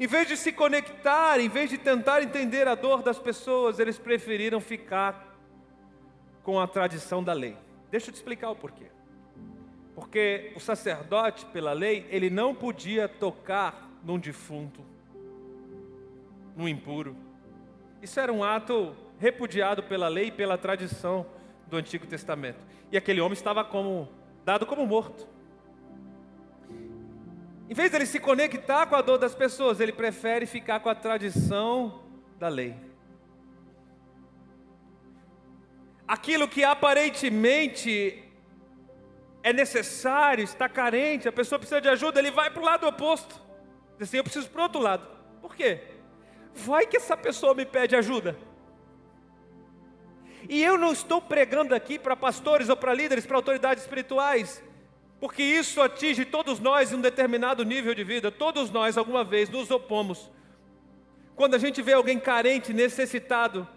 em 0.00 0.06
vez 0.06 0.26
de 0.26 0.34
se 0.34 0.50
conectar, 0.50 1.38
em 1.38 1.48
vez 1.50 1.68
de 1.68 1.76
tentar 1.76 2.22
entender 2.22 2.66
a 2.66 2.74
dor 2.74 3.02
das 3.02 3.18
pessoas, 3.18 3.78
eles 3.78 3.98
preferiram 3.98 4.58
ficar 4.58 5.36
com 6.42 6.58
a 6.58 6.66
tradição 6.66 7.22
da 7.22 7.34
lei. 7.34 7.54
Deixa 7.90 8.08
eu 8.08 8.12
te 8.14 8.16
explicar 8.16 8.48
o 8.48 8.56
porquê. 8.56 8.86
Porque 9.94 10.52
o 10.56 10.60
sacerdote, 10.60 11.44
pela 11.44 11.74
lei, 11.74 12.06
ele 12.08 12.30
não 12.30 12.54
podia 12.54 13.08
tocar 13.08 13.90
num 14.02 14.18
defunto, 14.18 14.80
num 16.56 16.66
impuro. 16.66 17.14
Isso 18.00 18.18
era 18.18 18.32
um 18.32 18.42
ato 18.42 18.96
repudiado 19.18 19.82
pela 19.82 20.08
lei 20.08 20.28
e 20.28 20.32
pela 20.32 20.56
tradição 20.56 21.26
do 21.66 21.76
Antigo 21.76 22.06
Testamento. 22.06 22.58
E 22.90 22.96
aquele 22.96 23.20
homem 23.20 23.34
estava 23.34 23.62
como 23.62 24.08
dado 24.46 24.64
como 24.64 24.86
morto. 24.86 25.28
Em 27.70 27.74
vez 27.74 27.88
dele 27.88 28.04
se 28.04 28.18
conectar 28.18 28.84
com 28.86 28.96
a 28.96 29.00
dor 29.00 29.16
das 29.16 29.32
pessoas, 29.32 29.78
ele 29.78 29.92
prefere 29.92 30.44
ficar 30.44 30.80
com 30.80 30.88
a 30.88 30.94
tradição 30.94 32.02
da 32.36 32.48
lei. 32.48 32.74
Aquilo 36.08 36.48
que 36.48 36.64
aparentemente 36.64 38.24
é 39.40 39.52
necessário, 39.52 40.42
está 40.42 40.68
carente, 40.68 41.28
a 41.28 41.32
pessoa 41.32 41.60
precisa 41.60 41.80
de 41.80 41.88
ajuda, 41.88 42.18
ele 42.18 42.32
vai 42.32 42.50
para 42.50 42.60
o 42.60 42.64
lado 42.64 42.88
oposto. 42.88 43.40
Diz 43.96 44.08
assim, 44.08 44.16
eu 44.16 44.24
preciso 44.24 44.50
para 44.50 44.62
o 44.62 44.64
outro 44.64 44.80
lado. 44.80 45.06
Por 45.40 45.54
quê? 45.54 45.80
Vai 46.52 46.88
que 46.88 46.96
essa 46.96 47.16
pessoa 47.16 47.54
me 47.54 47.64
pede 47.64 47.94
ajuda. 47.94 48.36
E 50.48 50.60
eu 50.60 50.76
não 50.76 50.90
estou 50.90 51.22
pregando 51.22 51.72
aqui 51.72 52.00
para 52.00 52.16
pastores 52.16 52.68
ou 52.68 52.76
para 52.76 52.92
líderes, 52.92 53.24
para 53.24 53.36
autoridades 53.36 53.84
espirituais, 53.84 54.60
porque 55.20 55.42
isso 55.42 55.82
atinge 55.82 56.24
todos 56.24 56.58
nós 56.58 56.90
em 56.90 56.96
um 56.96 57.00
determinado 57.00 57.62
nível 57.62 57.94
de 57.94 58.02
vida. 58.02 58.30
Todos 58.30 58.70
nós, 58.70 58.96
alguma 58.96 59.22
vez, 59.22 59.50
nos 59.50 59.70
opomos. 59.70 60.30
Quando 61.36 61.54
a 61.54 61.58
gente 61.58 61.82
vê 61.82 61.92
alguém 61.92 62.18
carente, 62.18 62.72
necessitado, 62.72 63.68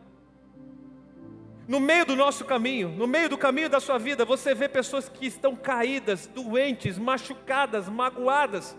no 1.68 1.82
meio 1.82 2.06
do 2.06 2.16
nosso 2.16 2.46
caminho, 2.46 2.90
no 2.90 3.06
meio 3.06 3.30
do 3.30 3.38
caminho 3.38 3.70
da 3.70 3.82
sua 3.82 3.98
vida, 3.98 4.24
você 4.24 4.56
vê 4.56 4.70
pessoas 4.70 5.10
que 5.10 5.26
estão 5.26 5.56
caídas, 5.56 6.28
doentes, 6.28 6.98
machucadas, 6.98 7.90
magoadas, 7.90 8.78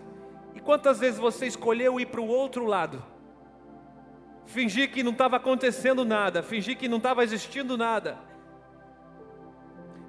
e 0.55 0.61
quantas 0.61 1.01
vezes 1.01 1.19
você 1.19 1.47
escolheu 1.47 2.01
ir 2.01 2.07
para 2.07 2.21
o 2.21 2.27
outro 2.27 2.65
lado? 2.65 3.05
Fingir 4.47 4.91
que 4.91 5.03
não 5.03 5.13
estava 5.13 5.37
acontecendo 5.37 6.05
nada, 6.05 6.43
fingir 6.43 6.77
que 6.77 6.89
não 6.89 6.99
estava 6.99 7.25
existindo 7.25 7.77
nada. 7.77 8.19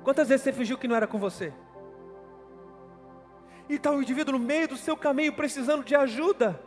Quantas 0.04 0.28
vezes 0.30 0.44
você 0.44 0.54
fingiu 0.54 0.78
que 0.78 0.88
não 0.88 0.96
era 0.96 1.08
com 1.08 1.18
você? 1.18 1.54
E 3.70 3.76
está 3.76 3.92
o 3.92 3.96
um 3.96 4.02
indivíduo 4.02 4.34
no 4.34 4.40
meio 4.40 4.68
do 4.68 4.78
seu 4.78 4.96
caminho 4.96 5.34
precisando 5.34 5.84
de 5.84 5.96
ajuda, 5.96 6.60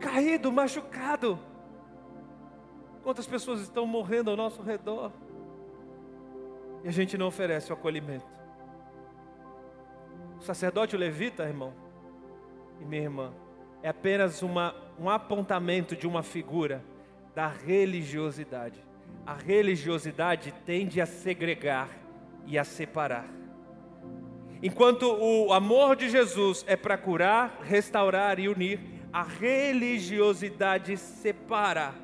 caído, 0.00 0.50
machucado. 0.50 1.38
Quantas 3.02 3.26
pessoas 3.26 3.60
estão 3.60 3.86
morrendo 3.86 4.30
ao 4.30 4.36
nosso 4.36 4.62
redor? 4.62 5.12
E 6.84 6.88
a 6.88 6.92
gente 6.92 7.18
não 7.18 7.26
oferece 7.26 7.70
o 7.70 7.74
acolhimento. 7.74 8.26
O 10.38 10.42
sacerdote 10.42 10.96
levita, 10.96 11.44
irmão, 11.44 11.72
e 12.80 12.84
minha 12.84 13.02
irmã, 13.02 13.32
é 13.82 13.88
apenas 13.88 14.42
uma, 14.42 14.74
um 14.98 15.08
apontamento 15.08 15.94
de 15.94 16.06
uma 16.06 16.22
figura 16.22 16.82
da 17.34 17.48
religiosidade. 17.48 18.80
A 19.26 19.34
religiosidade 19.34 20.52
tende 20.64 21.00
a 21.00 21.06
segregar 21.06 21.88
e 22.46 22.58
a 22.58 22.64
separar. 22.64 23.41
Enquanto 24.62 25.02
o 25.02 25.52
amor 25.52 25.96
de 25.96 26.08
Jesus 26.08 26.64
é 26.68 26.76
para 26.76 26.96
curar, 26.96 27.60
restaurar 27.62 28.38
e 28.38 28.48
unir, 28.48 28.80
a 29.12 29.22
religiosidade 29.22 30.96
separa. 30.96 31.94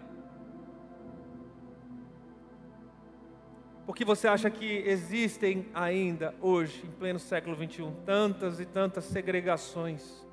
Porque 3.87 4.05
você 4.05 4.29
acha 4.29 4.51
que 4.51 4.83
existem 4.87 5.69
ainda 5.73 6.35
hoje, 6.41 6.85
em 6.85 6.91
pleno 6.91 7.19
século 7.19 7.57
21, 7.57 7.93
tantas 8.05 8.61
e 8.61 8.67
tantas 8.67 9.05
segregações 9.05 10.27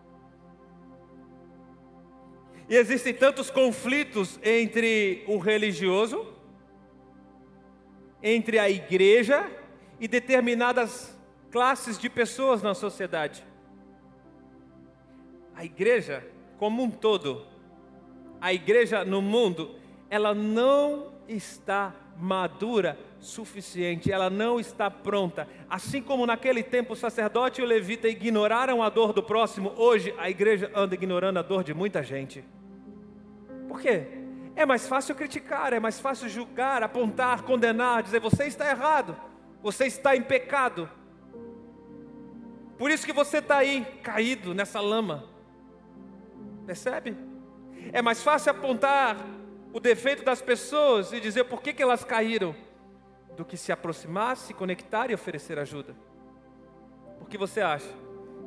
e 2.67 2.75
existem 2.75 3.13
tantos 3.13 3.51
conflitos 3.51 4.39
entre 4.43 5.23
o 5.27 5.37
religioso, 5.37 6.33
entre 8.23 8.57
a 8.57 8.69
igreja 8.69 9.47
e 9.99 10.07
determinadas 10.07 11.14
classes 11.55 11.97
de 11.97 12.09
pessoas 12.09 12.61
na 12.61 12.73
sociedade. 12.73 13.41
A 15.55 15.63
igreja, 15.63 16.21
como 16.57 16.83
um 16.83 16.91
todo, 16.91 17.45
a 18.41 18.53
igreja 18.53 19.05
no 19.05 19.21
mundo, 19.21 19.73
ela 20.09 20.35
não 20.35 21.13
está 21.29 21.95
madura 22.17 22.99
suficiente, 23.21 24.11
ela 24.11 24.29
não 24.29 24.59
está 24.59 24.91
pronta. 24.91 25.47
Assim 25.69 26.01
como 26.01 26.25
naquele 26.25 26.61
tempo 26.61 26.91
o 26.91 26.95
sacerdote 26.97 27.61
e 27.61 27.63
o 27.63 27.67
levita 27.67 28.09
ignoraram 28.09 28.83
a 28.83 28.89
dor 28.89 29.13
do 29.13 29.23
próximo, 29.23 29.71
hoje 29.77 30.13
a 30.17 30.29
igreja 30.29 30.69
anda 30.75 30.93
ignorando 30.93 31.39
a 31.39 31.41
dor 31.41 31.63
de 31.63 31.73
muita 31.73 32.03
gente. 32.03 32.43
Por 33.69 33.79
quê? 33.79 34.05
É 34.57 34.65
mais 34.65 34.89
fácil 34.89 35.15
criticar, 35.15 35.71
é 35.71 35.79
mais 35.79 36.01
fácil 36.01 36.27
julgar, 36.27 36.83
apontar, 36.83 37.43
condenar, 37.43 38.03
dizer 38.03 38.19
você 38.19 38.43
está 38.43 38.69
errado, 38.69 39.15
você 39.63 39.85
está 39.85 40.17
em 40.17 40.21
pecado. 40.21 40.89
Por 42.77 42.91
isso 42.91 43.05
que 43.05 43.13
você 43.13 43.37
está 43.37 43.57
aí, 43.57 43.85
caído 44.03 44.53
nessa 44.53 44.81
lama. 44.81 45.23
Percebe? 46.65 47.15
É 47.93 48.01
mais 48.01 48.21
fácil 48.21 48.51
apontar 48.51 49.17
o 49.71 49.79
defeito 49.79 50.23
das 50.23 50.41
pessoas 50.41 51.13
e 51.13 51.19
dizer 51.19 51.45
por 51.45 51.61
que, 51.61 51.73
que 51.73 51.83
elas 51.83 52.03
caíram, 52.03 52.55
do 53.35 53.45
que 53.45 53.57
se 53.57 53.71
aproximar, 53.71 54.37
se 54.37 54.53
conectar 54.53 55.09
e 55.09 55.13
oferecer 55.13 55.59
ajuda. 55.59 55.95
Por 57.19 57.27
que 57.27 57.37
você 57.37 57.61
acha 57.61 57.89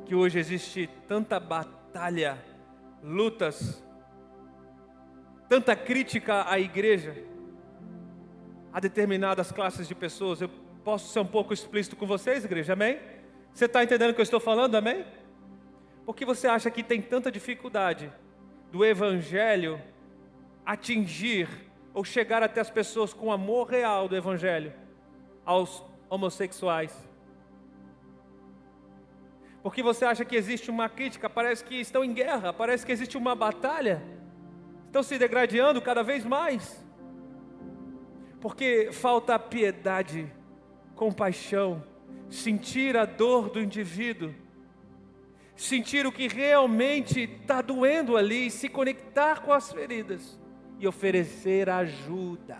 que 0.05 0.15
hoje 0.15 0.39
existe 0.39 0.89
tanta 1.07 1.39
batalha, 1.39 2.43
lutas 3.03 3.83
tanta 5.49 5.75
crítica 5.75 6.45
à 6.47 6.59
igreja, 6.59 7.15
a 8.71 8.79
determinadas 8.79 9.51
classes 9.51 9.87
de 9.87 9.95
pessoas. 9.95 10.39
Eu 10.39 10.49
posso 10.83 11.11
ser 11.11 11.19
um 11.19 11.25
pouco 11.25 11.51
explícito 11.51 11.95
com 11.95 12.05
vocês, 12.05 12.45
igreja, 12.45 12.73
amém? 12.73 12.99
Você 13.53 13.65
está 13.65 13.83
entendendo 13.83 14.11
o 14.11 14.13
que 14.13 14.21
eu 14.21 14.23
estou 14.23 14.39
falando, 14.39 14.75
amém? 14.75 15.05
Por 16.05 16.15
que 16.15 16.25
você 16.25 16.47
acha 16.47 16.71
que 16.71 16.81
tem 16.81 17.01
tanta 17.01 17.31
dificuldade 17.31 18.11
do 18.71 18.85
Evangelho 18.85 19.81
atingir 20.65 21.47
ou 21.93 22.03
chegar 22.03 22.41
até 22.41 22.61
as 22.61 22.69
pessoas 22.69 23.13
com 23.13 23.31
amor 23.31 23.67
real 23.67 24.07
do 24.07 24.15
Evangelho 24.15 24.73
aos 25.45 25.83
homossexuais? 26.09 27.09
Porque 29.61 29.83
você 29.83 30.05
acha 30.05 30.23
que 30.23 30.35
existe 30.35 30.71
uma 30.71 30.87
crítica, 30.87 31.29
parece 31.29 31.63
que 31.63 31.75
estão 31.75 32.03
em 32.03 32.13
guerra, 32.13 32.53
parece 32.53 32.85
que 32.85 32.91
existe 32.91 33.17
uma 33.17 33.35
batalha, 33.35 34.01
estão 34.85 35.03
se 35.03 35.17
degradando 35.17 35.81
cada 35.81 36.01
vez 36.01 36.23
mais. 36.23 36.83
Porque 38.39 38.89
falta 38.91 39.37
piedade, 39.37 40.31
compaixão, 40.95 41.83
sentir 42.29 42.95
a 42.95 43.05
dor 43.05 43.49
do 43.49 43.61
indivíduo, 43.61 44.33
sentir 45.55 46.05
o 46.05 46.11
que 46.11 46.27
realmente 46.27 47.21
está 47.21 47.61
doendo 47.61 48.15
ali, 48.15 48.49
se 48.49 48.69
conectar 48.69 49.41
com 49.41 49.51
as 49.51 49.71
feridas 49.71 50.39
e 50.79 50.87
oferecer 50.87 51.69
ajuda. 51.69 52.57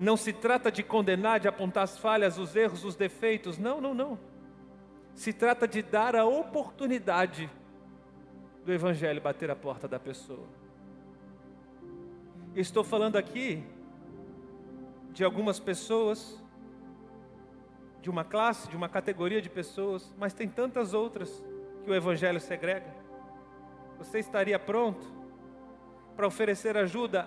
Não 0.00 0.16
se 0.16 0.32
trata 0.32 0.70
de 0.70 0.82
condenar, 0.82 1.40
de 1.40 1.48
apontar 1.48 1.84
as 1.84 1.98
falhas, 1.98 2.38
os 2.38 2.54
erros, 2.54 2.84
os 2.84 2.96
defeitos. 2.96 3.58
Não, 3.58 3.80
não, 3.80 3.94
não. 3.94 4.18
Se 5.14 5.32
trata 5.32 5.66
de 5.66 5.82
dar 5.82 6.14
a 6.14 6.24
oportunidade 6.24 7.50
do 8.64 8.72
Evangelho 8.72 9.20
bater 9.20 9.50
a 9.50 9.56
porta 9.56 9.86
da 9.86 9.98
pessoa. 9.98 10.46
Estou 12.54 12.82
falando 12.82 13.16
aqui 13.16 13.62
de 15.12 15.24
algumas 15.24 15.60
pessoas, 15.60 16.42
de 18.06 18.10
uma 18.10 18.22
classe, 18.22 18.68
de 18.68 18.76
uma 18.76 18.88
categoria 18.88 19.42
de 19.42 19.50
pessoas, 19.50 20.14
mas 20.16 20.32
tem 20.32 20.48
tantas 20.48 20.94
outras 20.94 21.44
que 21.82 21.90
o 21.90 21.94
Evangelho 21.94 22.38
segrega. 22.38 22.94
Você 23.98 24.20
estaria 24.20 24.56
pronto 24.60 25.04
para 26.14 26.24
oferecer 26.24 26.76
ajuda 26.76 27.26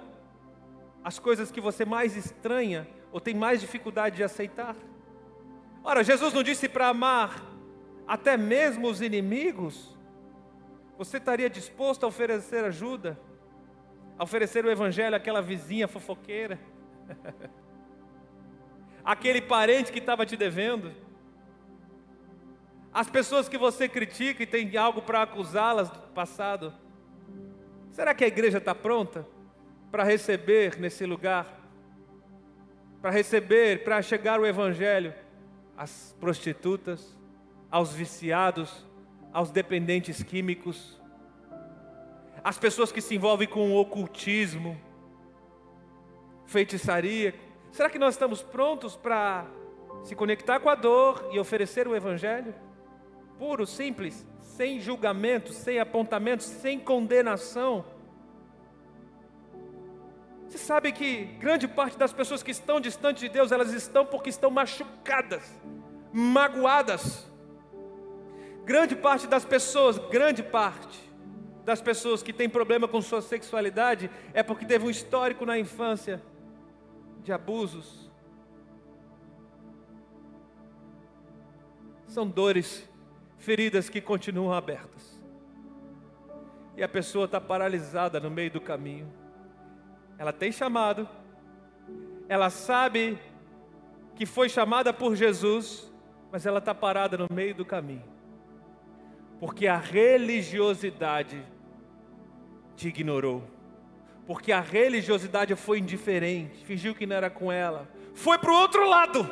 às 1.04 1.20
coisas 1.20 1.52
que 1.52 1.60
você 1.60 1.84
mais 1.84 2.16
estranha 2.16 2.88
ou 3.12 3.20
tem 3.20 3.34
mais 3.36 3.60
dificuldade 3.60 4.16
de 4.16 4.24
aceitar? 4.24 4.74
Ora, 5.84 6.02
Jesus 6.02 6.34
não 6.34 6.44
disse 6.44 6.70
para 6.70 6.88
amar 6.88 7.44
até 8.08 8.38
mesmo 8.38 8.88
os 8.88 9.02
inimigos? 9.02 9.98
Você 10.98 11.18
estaria 11.18 11.50
disposto 11.50 12.06
a 12.06 12.08
oferecer 12.08 12.64
ajuda? 12.64 13.20
A 14.18 14.24
oferecer 14.24 14.64
o 14.64 14.72
evangelho 14.72 15.18
àquela 15.18 15.42
vizinha 15.42 15.90
fofoqueira? 15.90 16.58
Aquele 19.04 19.42
parente 19.42 19.92
que 19.92 20.00
estava 20.00 20.26
te 20.26 20.36
devendo? 20.36 20.92
As 22.94 23.10
pessoas 23.10 23.48
que 23.48 23.58
você 23.58 23.88
critica 23.88 24.44
e 24.44 24.48
tem 24.48 24.76
algo 24.78 25.02
para 25.02 25.22
acusá-las 25.22 25.90
do 25.90 26.00
passado? 26.10 26.74
Será 27.92 28.14
que 28.14 28.24
a 28.24 28.28
igreja 28.28 28.58
está 28.58 28.74
pronta 28.74 29.26
para 29.92 30.04
receber 30.04 30.80
nesse 30.80 31.06
lugar? 31.06 31.60
Para 33.02 33.12
receber, 33.12 33.84
para 33.84 34.02
chegar 34.02 34.40
o 34.40 34.46
evangelho 34.46 35.14
às 35.78 36.16
prostitutas, 36.20 37.18
aos 37.72 37.94
viciados, 37.94 38.86
aos 39.32 39.52
dependentes 39.52 40.22
químicos, 40.24 41.00
às 42.44 42.58
pessoas 42.58 42.92
que 42.92 43.02
se 43.02 43.16
envolvem 43.16 43.48
com 43.48 43.72
o 43.72 43.80
ocultismo, 43.80 44.80
feitiçaria. 46.46 47.34
Será 47.72 47.90
que 47.90 48.00
nós 48.00 48.16
estamos 48.16 48.42
prontos 48.42 48.96
para 48.96 49.46
se 50.04 50.16
conectar 50.16 50.60
com 50.60 50.70
a 50.70 50.76
dor 50.76 51.30
e 51.32 51.40
oferecer 51.40 51.88
o 51.88 51.96
Evangelho? 51.96 52.54
Puro, 53.38 53.66
simples, 53.66 54.28
sem 54.40 54.80
julgamento, 54.80 55.54
sem 55.54 55.80
apontamento, 55.80 56.44
sem 56.44 56.80
condenação. 56.80 57.86
Você 60.48 60.58
sabe 60.58 60.92
que 60.92 61.26
grande 61.40 61.68
parte 61.68 61.98
das 61.98 62.12
pessoas 62.12 62.42
que 62.42 62.52
estão 62.52 62.80
distantes 62.80 63.22
de 63.22 63.30
Deus, 63.30 63.52
elas 63.52 63.72
estão 63.72 64.06
porque 64.06 64.30
estão 64.30 64.50
machucadas, 64.50 65.44
magoadas, 66.12 67.30
Grande 68.70 68.96
parte 68.96 69.26
das 69.26 69.44
pessoas, 69.44 69.98
grande 69.98 70.44
parte 70.44 71.00
das 71.66 71.82
pessoas 71.82 72.22
que 72.22 72.32
tem 72.32 72.48
problema 72.48 72.88
com 72.88 73.02
sua 73.02 73.20
sexualidade 73.20 74.12
é 74.32 74.44
porque 74.44 74.64
teve 74.64 74.86
um 74.86 74.92
histórico 74.92 75.44
na 75.44 75.58
infância 75.58 76.22
de 77.30 77.34
abusos. 77.34 78.10
São 82.08 82.28
dores, 82.28 82.90
feridas 83.38 83.88
que 83.88 84.02
continuam 84.02 84.52
abertas. 84.52 85.24
E 86.76 86.82
a 86.82 86.90
pessoa 86.90 87.26
está 87.26 87.40
paralisada 87.40 88.20
no 88.20 88.32
meio 88.32 88.50
do 88.50 88.60
caminho. 88.60 89.14
Ela 90.18 90.34
tem 90.34 90.52
chamado, 90.52 91.08
ela 92.28 92.50
sabe 92.50 93.20
que 94.16 94.26
foi 94.26 94.50
chamada 94.50 94.92
por 94.92 95.16
Jesus, 95.16 95.94
mas 96.32 96.48
ela 96.48 96.58
está 96.58 96.74
parada 96.74 97.16
no 97.16 97.28
meio 97.32 97.54
do 97.54 97.64
caminho 97.64 98.20
porque 99.40 99.68
a 99.68 99.78
religiosidade 99.78 101.42
te 102.76 102.90
ignorou, 102.90 103.42
porque 104.30 104.52
a 104.52 104.60
religiosidade 104.60 105.56
foi 105.56 105.80
indiferente, 105.80 106.64
fingiu 106.64 106.94
que 106.94 107.08
não 107.08 107.16
era 107.16 107.32
com 107.32 107.52
ela, 107.52 107.90
foi 108.14 108.38
para 108.38 108.52
o 108.52 108.56
outro 108.56 108.88
lado. 108.88 109.28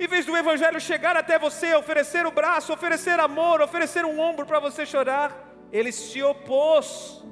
Em 0.00 0.08
vez 0.08 0.24
do 0.24 0.34
Evangelho 0.34 0.80
chegar 0.80 1.18
até 1.18 1.38
você, 1.38 1.74
oferecer 1.74 2.24
o 2.24 2.30
braço, 2.30 2.72
oferecer 2.72 3.20
amor, 3.20 3.60
oferecer 3.60 4.06
um 4.06 4.18
ombro 4.18 4.46
para 4.46 4.58
você 4.58 4.86
chorar, 4.86 5.38
ele 5.70 5.92
se 5.92 6.22
opôs. 6.22 7.22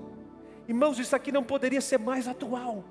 Irmãos, 0.68 0.98
isso 0.98 1.16
aqui 1.16 1.32
não 1.32 1.42
poderia 1.42 1.80
ser 1.80 1.98
mais 1.98 2.28
atual. 2.28 2.84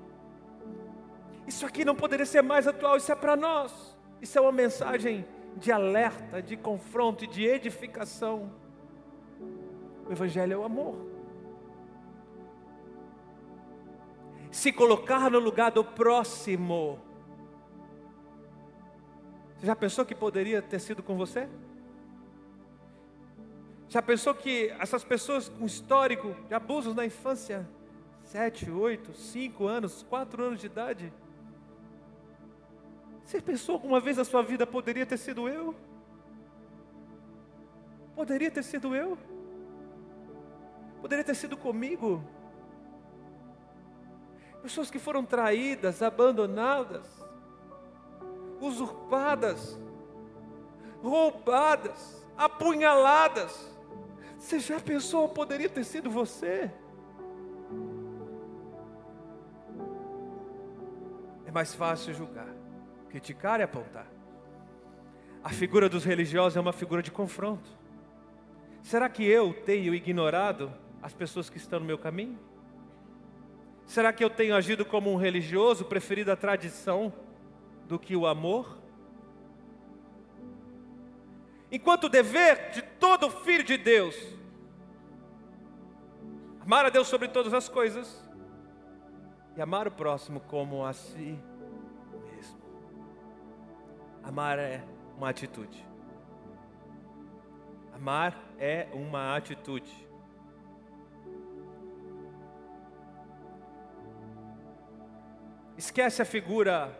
Isso 1.46 1.64
aqui 1.64 1.84
não 1.84 1.94
poderia 1.94 2.26
ser 2.26 2.42
mais 2.42 2.66
atual, 2.66 2.96
isso 2.96 3.12
é 3.12 3.14
para 3.14 3.36
nós. 3.36 3.96
Isso 4.20 4.36
é 4.36 4.40
uma 4.40 4.50
mensagem 4.50 5.24
de 5.56 5.70
alerta, 5.70 6.42
de 6.42 6.56
confronto 6.56 7.22
e 7.22 7.28
de 7.28 7.44
edificação. 7.44 8.50
O 10.04 10.10
Evangelho 10.10 10.52
é 10.52 10.56
o 10.56 10.64
amor. 10.64 11.13
Se 14.54 14.72
colocar 14.72 15.28
no 15.32 15.40
lugar 15.40 15.72
do 15.72 15.82
próximo. 15.82 17.00
Você 19.56 19.66
já 19.66 19.74
pensou 19.74 20.06
que 20.06 20.14
poderia 20.14 20.62
ter 20.62 20.78
sido 20.78 21.02
com 21.02 21.16
você? 21.16 21.48
Já 23.88 24.00
pensou 24.00 24.32
que 24.32 24.72
essas 24.78 25.02
pessoas 25.02 25.48
com 25.48 25.66
histórico 25.66 26.36
de 26.46 26.54
abusos 26.54 26.94
na 26.94 27.04
infância, 27.04 27.68
sete, 28.22 28.70
oito, 28.70 29.12
cinco 29.12 29.66
anos, 29.66 30.06
quatro 30.08 30.44
anos 30.44 30.60
de 30.60 30.66
idade, 30.66 31.12
você 33.24 33.42
pensou 33.42 33.74
alguma 33.74 33.98
vez 33.98 34.20
a 34.20 34.24
sua 34.24 34.40
vida 34.40 34.64
poderia 34.64 35.04
ter 35.04 35.18
sido 35.18 35.48
eu? 35.48 35.74
Poderia 38.14 38.52
ter 38.52 38.62
sido 38.62 38.94
eu? 38.94 39.18
Poderia 41.02 41.24
ter 41.24 41.34
sido 41.34 41.56
comigo? 41.56 42.22
Pessoas 44.64 44.90
que 44.90 44.98
foram 44.98 45.22
traídas, 45.22 46.00
abandonadas, 46.00 47.06
usurpadas, 48.58 49.78
roubadas, 51.02 52.26
apunhaladas. 52.34 53.70
Você 54.38 54.58
já 54.58 54.80
pensou, 54.80 55.28
poderia 55.28 55.68
ter 55.68 55.84
sido 55.84 56.10
você? 56.10 56.70
É 61.44 61.52
mais 61.52 61.74
fácil 61.74 62.14
julgar 62.14 62.48
criticar 63.10 63.60
e 63.60 63.62
apontar. 63.62 64.08
A 65.44 65.50
figura 65.50 65.88
dos 65.88 66.04
religiosos 66.04 66.56
é 66.56 66.60
uma 66.60 66.72
figura 66.72 67.00
de 67.00 67.12
confronto. 67.12 67.68
Será 68.82 69.08
que 69.08 69.24
eu 69.24 69.54
tenho 69.64 69.94
ignorado 69.94 70.72
as 71.00 71.12
pessoas 71.12 71.48
que 71.48 71.56
estão 71.56 71.78
no 71.78 71.86
meu 71.86 71.96
caminho? 71.96 72.36
Será 73.86 74.12
que 74.12 74.24
eu 74.24 74.30
tenho 74.30 74.54
agido 74.54 74.84
como 74.84 75.12
um 75.12 75.16
religioso, 75.16 75.84
preferido 75.84 76.32
a 76.32 76.36
tradição 76.36 77.12
do 77.86 77.98
que 77.98 78.16
o 78.16 78.26
amor? 78.26 78.78
Enquanto 81.70 82.04
o 82.04 82.08
dever 82.08 82.70
de 82.70 82.82
todo 82.82 83.30
filho 83.30 83.64
de 83.64 83.76
Deus, 83.76 84.16
amar 86.60 86.86
a 86.86 86.90
Deus 86.90 87.08
sobre 87.08 87.28
todas 87.28 87.52
as 87.52 87.68
coisas 87.68 88.22
e 89.56 89.60
amar 89.60 89.88
o 89.88 89.92
próximo 89.92 90.40
como 90.40 90.84
a 90.84 90.92
si 90.92 91.38
Amar 94.24 94.58
é 94.58 94.82
uma 95.18 95.28
atitude. 95.28 95.86
Amar 97.94 98.34
é 98.58 98.88
uma 98.94 99.36
atitude. 99.36 99.92
Esquece 105.76 106.22
a 106.22 106.24
figura 106.24 106.96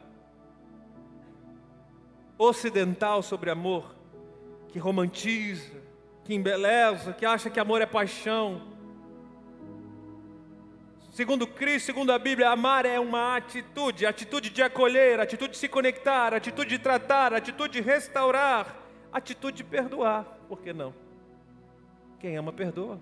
ocidental 2.37 3.23
sobre 3.23 3.51
amor, 3.51 3.95
que 4.69 4.79
romantiza, 4.79 5.73
que 6.25 6.35
embeleza, 6.35 7.13
que 7.13 7.25
acha 7.25 7.51
que 7.51 7.61
amor 7.61 7.81
é 7.81 7.87
paixão. 7.87 8.63
Segundo 11.11 11.47
Cristo, 11.47 11.87
segundo 11.87 12.11
a 12.11 12.19
Bíblia, 12.19 12.51
amar 12.51 12.85
é 12.85 12.99
uma 12.99 13.37
atitude, 13.37 14.05
atitude 14.05 14.51
de 14.51 14.63
acolher, 14.63 15.21
atitude 15.21 15.53
de 15.53 15.59
se 15.59 15.69
conectar, 15.69 16.35
atitude 16.35 16.71
de 16.71 16.79
tratar, 16.81 17.33
atitude 17.33 17.75
de 17.75 17.81
restaurar, 17.81 18.75
atitude 19.13 19.59
de 19.59 19.65
perdoar. 19.65 20.25
Por 20.49 20.61
que 20.61 20.73
não? 20.73 20.93
Quem 22.19 22.37
ama, 22.37 22.53
perdoa. 22.53 22.99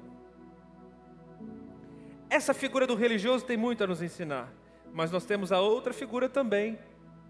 Essa 2.28 2.52
figura 2.52 2.86
do 2.86 2.94
religioso 2.94 3.46
tem 3.46 3.56
muito 3.56 3.82
a 3.82 3.86
nos 3.86 4.02
ensinar, 4.02 4.52
mas 4.92 5.10
nós 5.10 5.24
temos 5.24 5.50
a 5.50 5.60
outra 5.60 5.92
figura 5.92 6.28
também, 6.28 6.78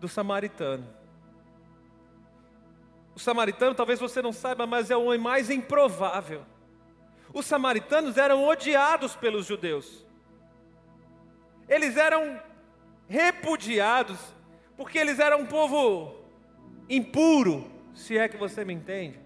do 0.00 0.08
samaritano. 0.08 0.86
O 3.14 3.20
samaritano, 3.20 3.74
talvez 3.74 4.00
você 4.00 4.20
não 4.20 4.32
saiba, 4.32 4.66
mas 4.66 4.90
é 4.90 4.96
o 4.96 5.04
homem 5.04 5.18
mais 5.18 5.50
improvável. 5.50 6.44
Os 7.32 7.46
samaritanos 7.46 8.16
eram 8.16 8.44
odiados 8.44 9.14
pelos 9.14 9.46
judeus. 9.46 10.04
Eles 11.68 11.96
eram 11.96 12.40
repudiados, 13.08 14.18
porque 14.76 14.98
eles 14.98 15.18
eram 15.18 15.40
um 15.40 15.46
povo 15.46 16.14
impuro, 16.88 17.70
se 17.94 18.18
é 18.18 18.28
que 18.28 18.36
você 18.36 18.64
me 18.64 18.72
entende. 18.72 19.20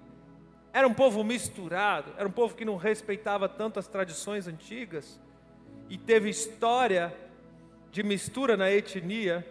Era 0.73 0.87
um 0.87 0.93
povo 0.93 1.25
misturado, 1.25 2.13
era 2.19 2.29
um 2.29 2.33
povo 2.33 2.55
que 2.55 2.65
não 2.65 2.77
respeitava 2.77 3.49
tanto 3.49 3.79
as 3.79 3.89
tradições 3.89 4.47
antigas 4.47 5.19
e 5.89 5.97
teve 5.97 6.29
história 6.29 7.17
de 7.97 8.03
mistura 8.03 8.59
na 8.59 8.71
etnia 8.71 9.43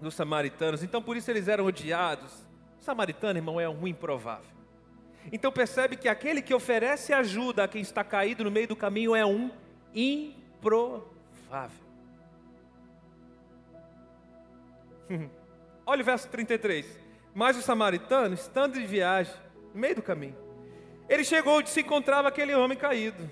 dos 0.00 0.12
samaritanos. 0.12 0.82
Então 0.82 1.00
por 1.00 1.16
isso 1.16 1.30
eles 1.30 1.46
eram 1.46 1.64
odiados. 1.64 2.32
O 2.80 2.82
samaritano, 2.82 3.38
irmão, 3.38 3.60
é 3.60 3.68
um 3.68 3.86
improvável. 3.86 4.50
Então 5.30 5.52
percebe 5.52 5.96
que 5.96 6.08
aquele 6.08 6.42
que 6.42 6.52
oferece 6.52 7.12
ajuda 7.12 7.62
a 7.62 7.68
quem 7.68 7.80
está 7.80 8.02
caído 8.02 8.42
no 8.42 8.50
meio 8.50 8.66
do 8.66 8.74
caminho 8.74 9.14
é 9.14 9.24
um 9.24 9.52
improvável. 9.94 11.06
Olha 15.86 16.02
o 16.02 16.04
verso 16.04 16.28
33. 16.28 16.98
Mas 17.32 17.56
o 17.56 17.62
samaritano, 17.62 18.34
estando 18.34 18.80
de 18.80 18.84
viagem, 18.84 19.32
no 19.72 19.78
meio 19.78 19.94
do 19.94 20.02
caminho, 20.02 20.34
ele 21.08 21.22
chegou 21.22 21.58
onde 21.58 21.70
se 21.70 21.82
encontrava 21.82 22.26
aquele 22.26 22.52
homem 22.52 22.76
caído. 22.76 23.30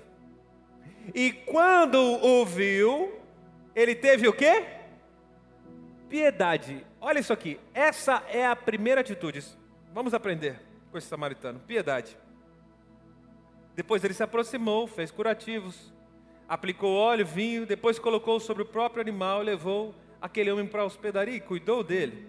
E 1.13 1.33
quando 1.33 1.99
o 1.99 2.45
viu, 2.45 3.24
ele 3.75 3.93
teve 3.93 4.27
o 4.27 4.33
quê? 4.33 4.65
Piedade. 6.07 6.85
Olha 7.01 7.19
isso 7.19 7.33
aqui. 7.33 7.59
Essa 7.73 8.23
é 8.29 8.45
a 8.45 8.55
primeira 8.55 9.01
atitude. 9.01 9.43
Vamos 9.93 10.13
aprender 10.13 10.61
com 10.91 10.97
esse 10.97 11.07
samaritano. 11.07 11.59
Piedade. 11.59 12.17
Depois 13.75 14.03
ele 14.03 14.13
se 14.13 14.23
aproximou, 14.23 14.87
fez 14.87 15.11
curativos, 15.11 15.93
aplicou 16.47 16.95
óleo, 16.95 17.25
vinho, 17.25 17.65
depois 17.65 17.99
colocou 17.99 18.39
sobre 18.39 18.63
o 18.63 18.65
próprio 18.65 19.01
animal, 19.01 19.41
levou 19.41 19.93
aquele 20.21 20.49
homem 20.49 20.65
para 20.65 20.83
a 20.83 20.85
hospedaria 20.85 21.35
e 21.35 21.41
cuidou 21.41 21.83
dele. 21.83 22.25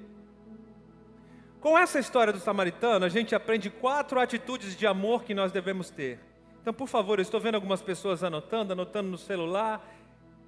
Com 1.60 1.78
essa 1.78 1.98
história 1.98 2.32
do 2.32 2.40
samaritano, 2.40 3.04
a 3.04 3.08
gente 3.08 3.34
aprende 3.34 3.70
quatro 3.70 4.18
atitudes 4.18 4.76
de 4.76 4.86
amor 4.86 5.22
que 5.24 5.34
nós 5.34 5.52
devemos 5.52 5.90
ter. 5.90 6.18
Então, 6.60 6.74
por 6.74 6.88
favor, 6.88 7.18
eu 7.18 7.22
estou 7.22 7.40
vendo 7.40 7.54
algumas 7.54 7.80
pessoas 7.80 8.24
anotando, 8.24 8.72
anotando 8.72 9.08
no 9.08 9.18
celular. 9.18 9.84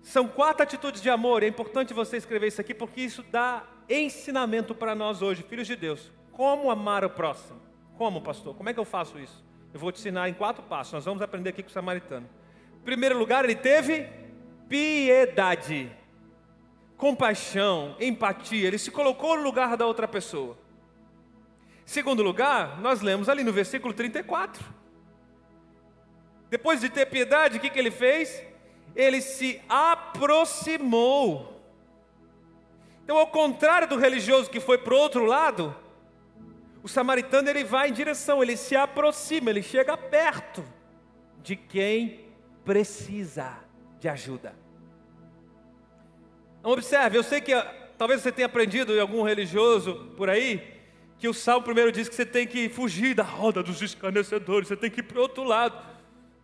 São 0.02 0.26
quatro 0.28 0.62
atitudes 0.62 1.02
de 1.02 1.10
amor. 1.10 1.42
É 1.42 1.46
importante 1.46 1.92
você 1.92 2.16
escrever 2.16 2.48
isso 2.48 2.60
aqui 2.60 2.74
porque 2.74 3.00
isso 3.00 3.22
dá 3.22 3.64
ensinamento 3.88 4.74
para 4.74 4.94
nós 4.94 5.22
hoje, 5.22 5.42
filhos 5.42 5.66
de 5.66 5.76
Deus. 5.76 6.10
Como 6.32 6.70
amar 6.70 7.04
o 7.04 7.10
próximo? 7.10 7.60
Como, 7.96 8.20
pastor? 8.20 8.54
Como 8.54 8.68
é 8.68 8.74
que 8.74 8.80
eu 8.80 8.84
faço 8.84 9.18
isso? 9.18 9.44
Eu 9.72 9.80
vou 9.80 9.92
te 9.92 9.98
ensinar 9.98 10.28
em 10.28 10.34
quatro 10.34 10.62
passos. 10.62 10.92
Nós 10.92 11.04
vamos 11.04 11.22
aprender 11.22 11.50
aqui 11.50 11.62
com 11.62 11.68
o 11.68 11.72
samaritano 11.72 12.28
primeiro 12.88 13.18
lugar, 13.18 13.44
ele 13.44 13.54
teve 13.54 14.08
piedade, 14.66 15.92
compaixão, 16.96 17.94
empatia, 18.00 18.66
ele 18.66 18.78
se 18.78 18.90
colocou 18.90 19.36
no 19.36 19.42
lugar 19.42 19.76
da 19.76 19.84
outra 19.84 20.08
pessoa. 20.08 20.56
Segundo 21.84 22.22
lugar, 22.22 22.80
nós 22.80 23.02
lemos 23.02 23.28
ali 23.28 23.44
no 23.44 23.52
versículo 23.52 23.92
34. 23.92 24.64
Depois 26.48 26.80
de 26.80 26.88
ter 26.88 27.04
piedade, 27.04 27.58
o 27.58 27.60
que, 27.60 27.68
que 27.68 27.78
ele 27.78 27.90
fez? 27.90 28.42
Ele 28.94 29.20
se 29.20 29.60
aproximou. 29.68 31.62
Então, 33.04 33.16
ao 33.16 33.28
contrário 33.28 33.88
do 33.88 33.96
religioso 33.96 34.50
que 34.50 34.60
foi 34.60 34.78
para 34.78 34.94
o 34.94 34.98
outro 34.98 35.24
lado, 35.24 35.74
o 36.82 36.88
samaritano 36.88 37.48
ele 37.48 37.64
vai 37.64 37.88
em 37.88 37.92
direção, 37.92 38.42
ele 38.42 38.56
se 38.56 38.76
aproxima, 38.76 39.50
ele 39.50 39.62
chega 39.62 39.96
perto 39.96 40.64
de 41.42 41.56
quem 41.56 42.26
precisa 42.64 43.58
de 43.98 44.08
ajuda. 44.08 44.54
Então, 46.60 46.72
observe, 46.72 47.16
eu 47.16 47.22
sei 47.22 47.40
que 47.40 47.52
ah, 47.52 47.74
talvez 47.96 48.20
você 48.20 48.30
tenha 48.30 48.46
aprendido 48.46 48.94
em 48.94 49.00
algum 49.00 49.22
religioso 49.22 50.12
por 50.16 50.28
aí, 50.28 50.78
que 51.18 51.28
o 51.28 51.34
Salmo 51.34 51.64
primeiro 51.64 51.90
diz 51.90 52.08
que 52.08 52.14
você 52.14 52.26
tem 52.26 52.46
que 52.46 52.68
fugir 52.68 53.14
da 53.14 53.22
roda 53.22 53.62
dos 53.62 53.82
escarnecedores, 53.82 54.68
você 54.68 54.76
tem 54.76 54.90
que 54.90 55.00
ir 55.00 55.02
para 55.02 55.18
o 55.18 55.22
outro 55.22 55.42
lado. 55.42 55.82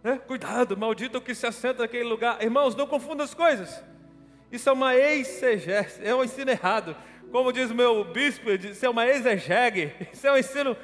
Né? 0.04 0.20
Cuidado, 0.26 0.76
maldito 0.76 1.18
que 1.18 1.34
se 1.34 1.46
assenta 1.46 1.82
naquele 1.82 2.04
lugar. 2.04 2.42
Irmãos, 2.42 2.76
não 2.76 2.86
confunda 2.86 3.24
as 3.24 3.32
coisas. 3.32 3.82
Isso 4.52 4.68
é 4.68 4.72
uma 4.72 4.94
exegese, 4.94 6.06
é 6.06 6.14
um 6.14 6.22
ensino 6.22 6.50
errado. 6.50 6.94
Como 7.32 7.50
diz 7.50 7.70
o 7.70 7.74
meu 7.74 8.04
bispo, 8.04 8.50
isso 8.50 8.84
é 8.84 8.90
uma 8.90 9.06
exegese, 9.08 9.92
isso 10.12 10.26
é 10.26 10.32
um 10.32 10.36
ensino 10.36 10.76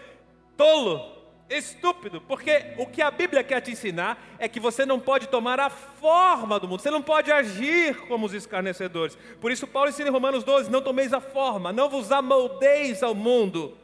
tolo 0.57 1.21
estúpido, 1.51 2.21
porque 2.23 2.75
o 2.79 2.87
que 2.87 3.03
a 3.03 3.11
Bíblia 3.11 3.43
quer 3.43 3.61
te 3.61 3.73
ensinar 3.73 4.19
é 4.39 4.49
que 4.49 4.61
você 4.61 4.87
não 4.87 4.99
pode 4.99 5.27
tomar 5.27 5.61
a 5.61 5.69
forma 5.69 6.59
do 6.59 6.67
mundo, 6.67 6.81
você 6.81 6.91
não 6.91 7.03
pode 7.03 7.31
agir 7.31 7.95
como 8.07 8.25
os 8.25 8.33
escarnecedores. 8.33 9.19
Por 9.41 9.51
isso, 9.51 9.67
Paulo 9.67 9.91
ensina 9.91 10.09
em 10.09 10.13
Romanos 10.13 10.45
12: 10.45 10.71
não 10.71 10.81
tomeis 10.81 11.13
a 11.13 11.21
forma, 11.21 11.73
não 11.73 11.91
vos 11.91 12.11
amoldeis 12.11 13.03
ao 13.03 13.15
mundo. 13.15 13.77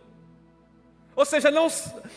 Ou 1.14 1.24
seja, 1.24 1.50
não, 1.50 1.66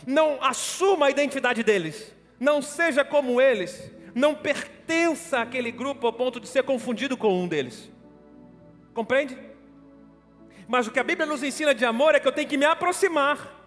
não 0.06 0.42
assuma 0.42 1.08
a 1.08 1.10
identidade 1.10 1.64
deles, 1.64 2.14
não 2.40 2.62
seja 2.62 3.04
como 3.04 3.42
eles, 3.42 3.92
não 4.16 4.34
pertença 4.34 5.40
àquele 5.40 5.72
grupo 5.72 6.08
ao 6.08 6.14
ponto 6.14 6.40
de 6.40 6.48
ser 6.48 6.64
confundido 6.64 7.18
com 7.18 7.44
um 7.44 7.48
deles. 7.48 7.92
Compreende? 8.94 9.38
Mas 10.68 10.88
o 10.88 10.92
que 10.92 11.00
a 11.00 11.04
Bíblia 11.04 11.26
nos 11.26 11.44
ensina 11.44 11.74
de 11.74 11.84
amor 11.86 12.16
é 12.16 12.20
que 12.20 12.28
eu 12.28 12.32
tenho 12.32 12.48
que 12.48 12.58
me 12.58 12.66
aproximar. 12.66 13.58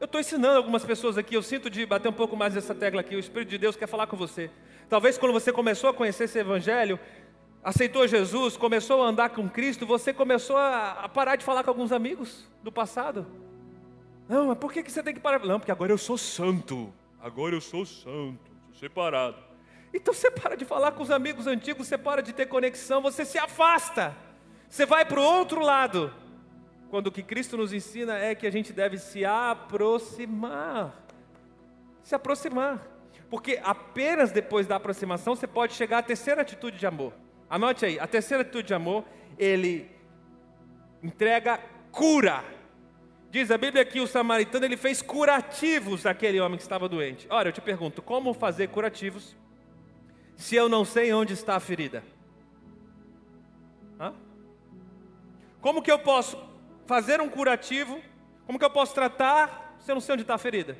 Eu 0.00 0.06
estou 0.06 0.20
ensinando 0.20 0.56
algumas 0.56 0.82
pessoas 0.82 1.18
aqui, 1.18 1.34
eu 1.34 1.42
sinto 1.42 1.68
de 1.68 1.84
bater 1.84 2.08
um 2.08 2.12
pouco 2.12 2.34
mais 2.34 2.54
nessa 2.54 2.74
tecla 2.74 3.02
aqui. 3.02 3.14
O 3.14 3.18
Espírito 3.18 3.50
de 3.50 3.58
Deus 3.58 3.76
quer 3.76 3.86
falar 3.86 4.06
com 4.06 4.16
você. 4.16 4.50
Talvez 4.88 5.18
quando 5.18 5.32
você 5.32 5.52
começou 5.52 5.90
a 5.90 5.94
conhecer 5.94 6.24
esse 6.24 6.38
Evangelho, 6.38 6.98
aceitou 7.62 8.08
Jesus, 8.08 8.56
começou 8.56 9.02
a 9.02 9.08
andar 9.08 9.30
com 9.30 9.48
Cristo, 9.48 9.86
você 9.86 10.12
começou 10.12 10.56
a, 10.56 11.08
parar 11.12 11.36
de 11.36 11.44
falar 11.44 11.62
com 11.62 11.70
alguns 11.70 11.92
amigos 11.92 12.48
do 12.62 12.72
passado. 12.72 13.26
Não, 14.26 14.46
mas 14.46 14.58
por 14.58 14.72
que, 14.72 14.82
que 14.82 14.90
você 14.90 15.02
tem 15.02 15.12
que 15.12 15.20
parar? 15.20 15.44
Não, 15.44 15.58
porque 15.58 15.72
agora 15.72 15.92
eu 15.92 15.98
sou 15.98 16.16
santo. 16.16 16.92
Agora 17.22 17.54
eu 17.54 17.60
sou 17.60 17.84
santo, 17.84 18.50
sou 18.72 18.80
separado. 18.80 19.36
Então 19.92 20.14
você 20.14 20.30
para 20.30 20.56
de 20.56 20.64
falar 20.64 20.92
com 20.92 21.02
os 21.02 21.10
amigos 21.10 21.46
antigos, 21.46 21.86
você 21.86 21.98
para 21.98 22.22
de 22.22 22.32
ter 22.32 22.46
conexão, 22.46 23.02
você 23.02 23.24
se 23.24 23.38
afasta. 23.38 24.16
Você 24.68 24.86
vai 24.86 25.04
para 25.04 25.20
o 25.20 25.22
outro 25.22 25.60
lado 25.60 26.14
quando 26.90 27.08
o 27.08 27.12
que 27.12 27.22
Cristo 27.22 27.56
nos 27.56 27.72
ensina 27.72 28.18
é 28.18 28.34
que 28.34 28.46
a 28.46 28.50
gente 28.50 28.72
deve 28.72 28.98
se 28.98 29.24
aproximar. 29.24 31.04
Se 32.02 32.14
aproximar. 32.14 32.86
Porque 33.28 33.60
apenas 33.62 34.32
depois 34.32 34.66
da 34.66 34.76
aproximação 34.76 35.36
você 35.36 35.46
pode 35.46 35.74
chegar 35.74 35.98
à 35.98 36.02
terceira 36.02 36.42
atitude 36.42 36.78
de 36.78 36.86
amor. 36.86 37.12
Anote 37.48 37.84
aí, 37.84 37.98
a 37.98 38.06
terceira 38.06 38.42
atitude 38.42 38.68
de 38.68 38.74
amor, 38.74 39.04
ele 39.38 39.88
entrega 41.02 41.60
cura. 41.92 42.44
Diz 43.30 43.48
a 43.50 43.56
Bíblia 43.56 43.84
que 43.84 44.00
o 44.00 44.08
samaritano 44.08 44.64
ele 44.64 44.76
fez 44.76 45.00
curativos 45.00 46.02
daquele 46.02 46.40
homem 46.40 46.56
que 46.56 46.62
estava 46.62 46.88
doente. 46.88 47.28
Ora, 47.30 47.50
eu 47.50 47.52
te 47.52 47.60
pergunto, 47.60 48.02
como 48.02 48.34
fazer 48.34 48.68
curativos 48.68 49.36
se 50.34 50.56
eu 50.56 50.68
não 50.68 50.84
sei 50.84 51.12
onde 51.12 51.34
está 51.34 51.54
a 51.54 51.60
ferida? 51.60 52.02
Hã? 54.00 54.14
Como 55.60 55.80
que 55.80 55.92
eu 55.92 55.98
posso 55.98 56.36
fazer 56.86 57.20
um 57.20 57.28
curativo, 57.28 58.00
como 58.46 58.58
que 58.58 58.64
eu 58.64 58.70
posso 58.70 58.94
tratar 58.94 59.76
se 59.78 59.92
eu 59.92 59.94
não 59.94 60.00
sei 60.00 60.14
onde 60.14 60.22
está 60.22 60.34
a 60.34 60.38
ferida? 60.38 60.76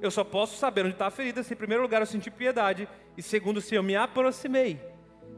Eu 0.00 0.10
só 0.10 0.24
posso 0.24 0.56
saber 0.56 0.86
onde 0.86 0.94
está 0.94 1.08
a 1.08 1.10
ferida 1.10 1.42
se, 1.42 1.52
em 1.52 1.56
primeiro 1.56 1.82
lugar, 1.82 2.00
eu 2.00 2.06
sentir 2.06 2.30
piedade, 2.30 2.88
e 3.14 3.22
segundo, 3.22 3.60
se 3.60 3.74
eu 3.74 3.82
me 3.82 3.94
aproximei. 3.94 4.80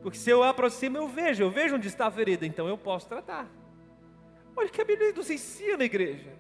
Porque 0.01 0.17
se 0.17 0.31
eu 0.31 0.45
aproximo, 0.45 0.97
eu 0.97 1.09
vejo, 1.09 1.43
eu 1.43 1.51
vejo 1.51 1.75
onde 1.75 1.89
está 1.89 2.07
a 2.07 2.11
ferida, 2.11 2.47
então 2.47 2.69
eu 2.69 2.79
posso 2.79 3.09
tratar. 3.09 3.49
Olha 4.55 4.69
que 4.69 4.81
a 4.81 4.85
Bíblia 4.85 5.13
nos 5.13 5.31
ensina, 5.31 5.83
igreja. 5.83 6.31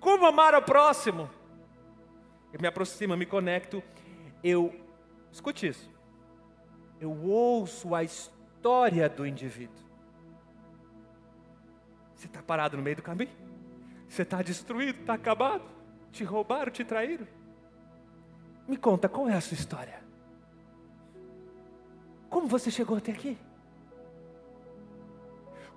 Como 0.00 0.26
amar 0.26 0.54
ao 0.54 0.62
próximo? 0.62 1.30
Eu 2.52 2.60
me 2.60 2.66
aproximo, 2.66 3.12
eu 3.12 3.18
me 3.18 3.26
conecto, 3.26 3.82
eu. 4.42 4.74
Escute 5.30 5.68
isso. 5.68 5.88
Eu 7.00 7.12
ouço 7.12 7.94
a 7.94 8.02
história 8.02 9.08
do 9.08 9.26
indivíduo. 9.26 9.84
Você 12.16 12.26
está 12.26 12.42
parado 12.42 12.76
no 12.76 12.82
meio 12.82 12.96
do 12.96 13.02
caminho? 13.02 13.30
Você 14.08 14.22
está 14.22 14.42
destruído, 14.42 15.00
está 15.00 15.14
acabado? 15.14 15.62
Te 16.10 16.24
roubaram, 16.24 16.72
te 16.72 16.84
traíram? 16.84 17.26
Me 18.66 18.76
conta, 18.76 19.08
qual 19.08 19.28
é 19.28 19.34
a 19.34 19.40
sua 19.40 19.54
história? 19.54 20.02
Como 22.28 22.46
você 22.46 22.70
chegou 22.70 22.96
até 22.96 23.12
aqui? 23.12 23.38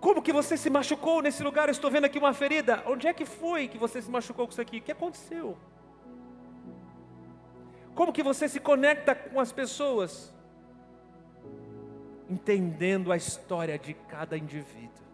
Como 0.03 0.21
que 0.21 0.33
você 0.33 0.57
se 0.57 0.69
machucou 0.69 1.21
nesse 1.21 1.41
lugar? 1.41 1.69
Eu 1.69 1.71
estou 1.71 1.89
vendo 1.89 2.03
aqui 2.03 2.19
uma 2.19 2.33
ferida. 2.33 2.83
Onde 2.85 3.07
é 3.07 3.13
que 3.13 3.25
foi 3.25 3.69
que 3.69 3.77
você 3.77 4.01
se 4.01 4.11
machucou 4.11 4.45
com 4.45 4.51
isso 4.51 4.59
aqui? 4.59 4.79
O 4.79 4.81
que 4.81 4.91
aconteceu? 4.91 5.57
Como 7.95 8.11
que 8.11 8.21
você 8.21 8.49
se 8.49 8.59
conecta 8.59 9.15
com 9.15 9.39
as 9.39 9.53
pessoas? 9.53 10.35
Entendendo 12.29 13.13
a 13.13 13.15
história 13.15 13.79
de 13.79 13.93
cada 13.93 14.37
indivíduo. 14.37 15.05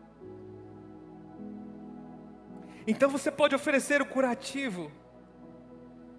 Então 2.87 3.11
você 3.11 3.29
pode 3.29 3.53
oferecer 3.53 4.01
o 4.01 4.07
curativo, 4.07 4.91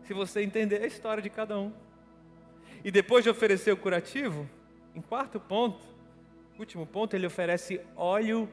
se 0.05 0.15
você 0.15 0.45
entender 0.45 0.81
a 0.81 0.87
história 0.87 1.21
de 1.21 1.29
cada 1.29 1.59
um. 1.59 1.73
E 2.85 2.93
depois 2.93 3.25
de 3.25 3.31
oferecer 3.31 3.73
o 3.73 3.77
curativo, 3.77 4.49
em 4.95 5.01
quarto 5.01 5.41
ponto, 5.41 5.90
último 6.61 6.87
ponto, 6.87 7.15
ele 7.15 7.27
oferece 7.27 7.81
óleo 7.97 8.49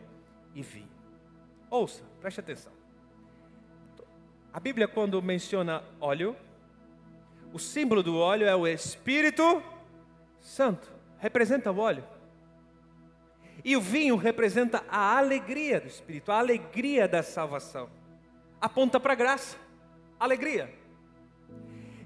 e 0.55 0.61
vinho. 0.61 0.89
Ouça, 1.69 2.03
preste 2.19 2.39
atenção. 2.39 2.71
A 4.53 4.59
Bíblia, 4.59 4.87
quando 4.87 5.21
menciona 5.21 5.83
óleo, 5.99 6.35
o 7.53 7.59
símbolo 7.59 8.01
do 8.01 8.17
óleo 8.17 8.47
é 8.47 8.55
o 8.55 8.65
Espírito 8.67 9.61
Santo, 10.39 10.91
representa 11.19 11.71
o 11.71 11.77
óleo. 11.77 12.03
E 13.63 13.75
o 13.75 13.81
vinho 13.81 14.15
representa 14.15 14.83
a 14.87 15.17
alegria 15.17 15.81
do 15.81 15.87
Espírito, 15.87 16.31
a 16.31 16.39
alegria 16.39 17.07
da 17.07 17.21
salvação. 17.21 17.89
Aponta 18.61 18.99
para 18.99 19.13
a 19.13 19.15
graça, 19.15 19.57
alegria. 20.19 20.73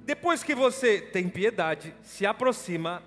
Depois 0.04 0.44
que 0.44 0.56
você 0.56 1.00
tem 1.00 1.30
piedade, 1.30 1.96
se 2.02 2.26
aproxima, 2.26 3.04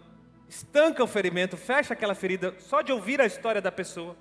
estanca 0.54 1.02
o 1.02 1.06
ferimento, 1.06 1.56
fecha 1.56 1.94
aquela 1.94 2.14
ferida, 2.14 2.54
só 2.58 2.80
de 2.80 2.92
ouvir 2.92 3.20
a 3.20 3.26
história 3.26 3.60
da 3.60 3.72
pessoa, 3.72 4.16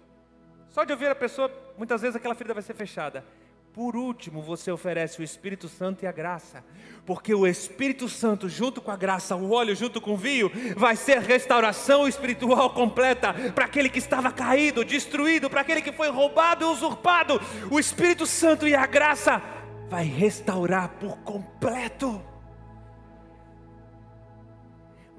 só 0.70 0.84
de 0.84 0.92
ouvir 0.92 1.08
a 1.08 1.16
pessoa, 1.16 1.52
muitas 1.78 2.02
vezes 2.02 2.16
aquela 2.16 2.34
ferida 2.34 2.56
vai 2.56 2.64
ser 2.64 2.74
fechada. 2.74 3.24
Por 3.72 3.96
último, 3.96 4.42
você 4.42 4.72
oferece 4.72 5.20
o 5.20 5.24
Espírito 5.24 5.68
Santo 5.68 6.04
e 6.04 6.08
a 6.08 6.12
graça, 6.12 6.64
porque 7.06 7.34
o 7.34 7.46
Espírito 7.46 8.08
Santo, 8.10 8.50
junto 8.50 8.82
com 8.82 8.90
a 8.92 8.96
graça, 8.96 9.36
o 9.36 9.52
óleo 9.52 9.76
junto 9.76 10.02
com 10.02 10.14
o 10.14 10.18
vinho, 10.18 10.52
vai 10.76 10.96
ser 10.96 11.20
restauração 11.20 12.08
espiritual 12.08 12.72
completa 12.72 13.34
para 13.54 13.66
aquele 13.66 13.90
que 13.90 14.00
estava 14.00 14.32
caído, 14.32 14.84
destruído, 14.84 15.50
para 15.50 15.62
aquele 15.62 15.82
que 15.82 15.92
foi 15.92 16.10
roubado 16.10 16.66
e 16.66 16.68
usurpado. 16.68 17.40
O 17.70 17.80
Espírito 17.80 18.26
Santo 18.26 18.68
e 18.68 18.76
a 18.76 18.86
graça 18.86 19.42
vai 19.90 20.06
restaurar 20.06 20.90
por 21.00 21.18
completo. 21.20 22.33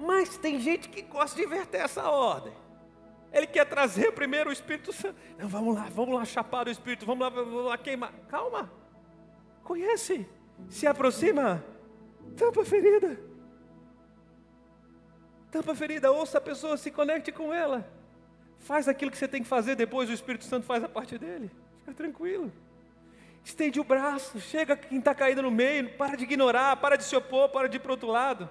Mas 0.05 0.37
tem 0.37 0.59
gente 0.59 0.87
que 0.87 1.01
gosta 1.01 1.35
de 1.35 1.43
inverter 1.43 1.81
essa 1.81 2.07
ordem. 2.07 2.53
Ele 3.33 3.47
quer 3.47 3.65
trazer 3.65 4.11
primeiro 4.11 4.51
o 4.51 4.53
Espírito 4.53 4.93
Santo. 4.93 5.15
Não, 5.37 5.47
vamos 5.47 5.75
lá, 5.75 5.87
vamos 5.89 6.13
lá 6.13 6.23
chapar 6.23 6.65
do 6.65 6.69
Espírito, 6.69 7.05
vamos 7.05 7.21
lá, 7.21 7.29
vamos 7.29 7.65
lá 7.65 7.77
queimar. 7.77 8.13
Calma. 8.29 8.71
Conhece, 9.63 10.29
se 10.69 10.85
aproxima, 10.85 11.65
tampa 12.37 12.63
ferida. 12.63 13.19
Tampa 15.49 15.73
ferida, 15.73 16.11
ouça 16.11 16.37
a 16.37 16.41
pessoa, 16.41 16.77
se 16.77 16.91
conecte 16.91 17.31
com 17.31 17.51
ela. 17.51 17.89
Faz 18.59 18.87
aquilo 18.87 19.09
que 19.09 19.17
você 19.17 19.27
tem 19.27 19.41
que 19.41 19.47
fazer, 19.47 19.75
depois 19.75 20.07
o 20.09 20.13
Espírito 20.13 20.45
Santo 20.45 20.67
faz 20.67 20.83
a 20.83 20.87
parte 20.87 21.17
dele. 21.17 21.49
Fica 21.79 21.93
tranquilo. 21.93 22.53
Estende 23.43 23.79
o 23.79 23.83
braço, 23.83 24.39
chega 24.39 24.77
quem 24.77 24.99
está 24.99 25.15
caído 25.15 25.41
no 25.41 25.51
meio, 25.51 25.97
para 25.97 26.15
de 26.15 26.25
ignorar, 26.25 26.77
para 26.77 26.95
de 26.95 27.03
se 27.03 27.15
opor, 27.15 27.49
para 27.49 27.67
de 27.67 27.77
ir 27.77 27.79
para 27.79 27.89
o 27.89 27.93
outro 27.93 28.07
lado. 28.07 28.49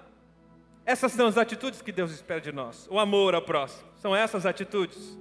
Essas 0.85 1.11
são 1.13 1.27
as 1.27 1.37
atitudes 1.37 1.81
que 1.81 1.91
Deus 1.91 2.11
espera 2.11 2.39
de 2.39 2.51
nós. 2.51 2.87
O 2.91 2.99
amor 2.99 3.33
ao 3.33 3.41
próximo. 3.41 3.89
São 3.95 4.15
essas 4.15 4.45
atitudes. 4.45 5.17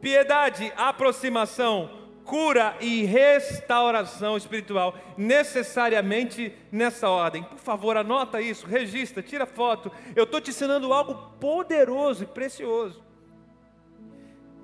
Piedade, 0.00 0.70
aproximação, 0.76 1.90
cura 2.26 2.76
e 2.80 3.04
restauração 3.04 4.36
espiritual, 4.36 4.94
necessariamente 5.16 6.52
nessa 6.70 7.08
ordem. 7.08 7.42
Por 7.44 7.58
favor, 7.58 7.96
anota 7.96 8.42
isso, 8.42 8.66
registra, 8.66 9.22
tira 9.22 9.46
foto. 9.46 9.90
Eu 10.14 10.24
estou 10.24 10.40
te 10.40 10.50
ensinando 10.50 10.92
algo 10.92 11.14
poderoso 11.40 12.24
e 12.24 12.26
precioso. 12.26 13.02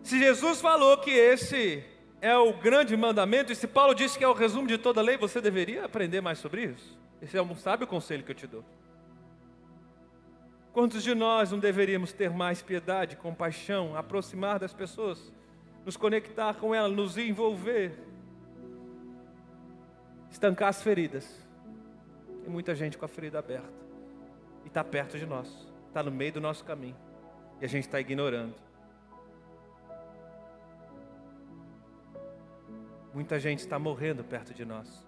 Se 0.02 0.18
Jesus 0.18 0.60
falou 0.60 0.98
que 0.98 1.12
esse 1.12 1.82
é 2.20 2.36
o 2.36 2.52
grande 2.52 2.96
mandamento, 2.96 3.52
e 3.52 3.56
se 3.56 3.66
Paulo 3.66 3.94
disse 3.94 4.18
que 4.18 4.24
é 4.24 4.28
o 4.28 4.32
resumo 4.32 4.66
de 4.66 4.76
toda 4.76 5.00
a 5.00 5.04
lei, 5.04 5.16
você 5.16 5.40
deveria 5.40 5.84
aprender 5.84 6.20
mais 6.20 6.38
sobre 6.38 6.64
isso. 6.64 6.98
Esse 7.22 7.38
é 7.38 7.42
um 7.42 7.56
sábio 7.56 7.86
conselho 7.86 8.24
que 8.24 8.32
eu 8.32 8.36
te 8.36 8.46
dou. 8.46 8.64
Quantos 10.72 11.02
de 11.02 11.14
nós 11.14 11.50
não 11.50 11.58
deveríamos 11.58 12.12
ter 12.12 12.30
mais 12.30 12.62
piedade, 12.62 13.16
compaixão, 13.16 13.94
aproximar 13.94 14.58
das 14.58 14.72
pessoas, 14.72 15.30
nos 15.84 15.98
conectar 15.98 16.54
com 16.54 16.74
elas, 16.74 16.92
nos 16.92 17.18
envolver, 17.18 17.92
estancar 20.30 20.70
as 20.70 20.82
feridas? 20.82 21.46
Tem 22.42 22.50
muita 22.50 22.74
gente 22.74 22.96
com 22.96 23.04
a 23.04 23.08
ferida 23.08 23.38
aberta 23.38 23.68
e 24.64 24.68
está 24.68 24.82
perto 24.82 25.18
de 25.18 25.26
nós, 25.26 25.68
está 25.88 26.02
no 26.02 26.10
meio 26.10 26.32
do 26.32 26.40
nosso 26.40 26.64
caminho 26.64 26.96
e 27.60 27.64
a 27.66 27.68
gente 27.68 27.84
está 27.84 28.00
ignorando. 28.00 28.54
Muita 33.12 33.38
gente 33.38 33.58
está 33.58 33.78
morrendo 33.78 34.24
perto 34.24 34.54
de 34.54 34.64
nós. 34.64 35.06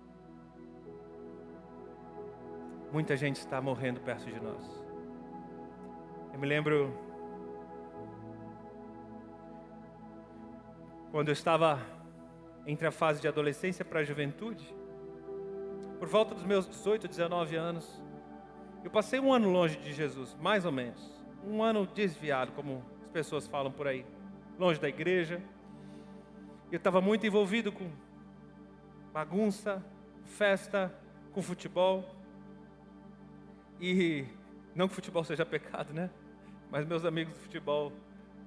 Muita 2.92 3.16
gente 3.16 3.36
está 3.36 3.62
morrendo 3.62 3.98
perto 4.00 4.26
de 4.26 4.38
nós. 4.38 4.83
Eu 6.34 6.40
me 6.40 6.48
lembro 6.48 6.92
quando 11.12 11.28
eu 11.28 11.32
estava 11.32 11.80
entre 12.66 12.88
a 12.88 12.90
fase 12.90 13.20
de 13.20 13.28
adolescência 13.28 13.84
para 13.84 14.00
a 14.00 14.02
juventude, 14.02 14.74
por 16.00 16.08
volta 16.08 16.34
dos 16.34 16.42
meus 16.42 16.66
18, 16.66 17.06
19 17.06 17.54
anos, 17.54 18.02
eu 18.82 18.90
passei 18.90 19.20
um 19.20 19.32
ano 19.32 19.48
longe 19.48 19.76
de 19.76 19.92
Jesus, 19.92 20.36
mais 20.40 20.64
ou 20.64 20.72
menos. 20.72 21.08
Um 21.46 21.62
ano 21.62 21.86
desviado, 21.86 22.50
como 22.50 22.82
as 23.04 23.10
pessoas 23.10 23.46
falam 23.46 23.70
por 23.70 23.86
aí, 23.86 24.04
longe 24.58 24.80
da 24.80 24.88
igreja. 24.88 25.40
Eu 26.68 26.78
estava 26.78 27.00
muito 27.00 27.24
envolvido 27.24 27.70
com 27.70 27.88
bagunça, 29.12 29.80
festa, 30.24 30.92
com 31.30 31.40
futebol. 31.40 32.04
E 33.80 34.26
não 34.74 34.88
que 34.88 34.96
futebol 34.96 35.22
seja 35.22 35.46
pecado, 35.46 35.94
né? 35.94 36.10
Mas 36.74 36.84
meus 36.84 37.04
amigos 37.04 37.34
de 37.34 37.38
futebol 37.38 37.92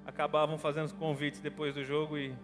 acabavam 0.06 0.58
fazendo 0.58 0.84
os 0.84 0.92
convites 0.92 1.40
depois 1.40 1.74
do 1.74 1.82
jogo 1.82 2.18
e 2.18 2.36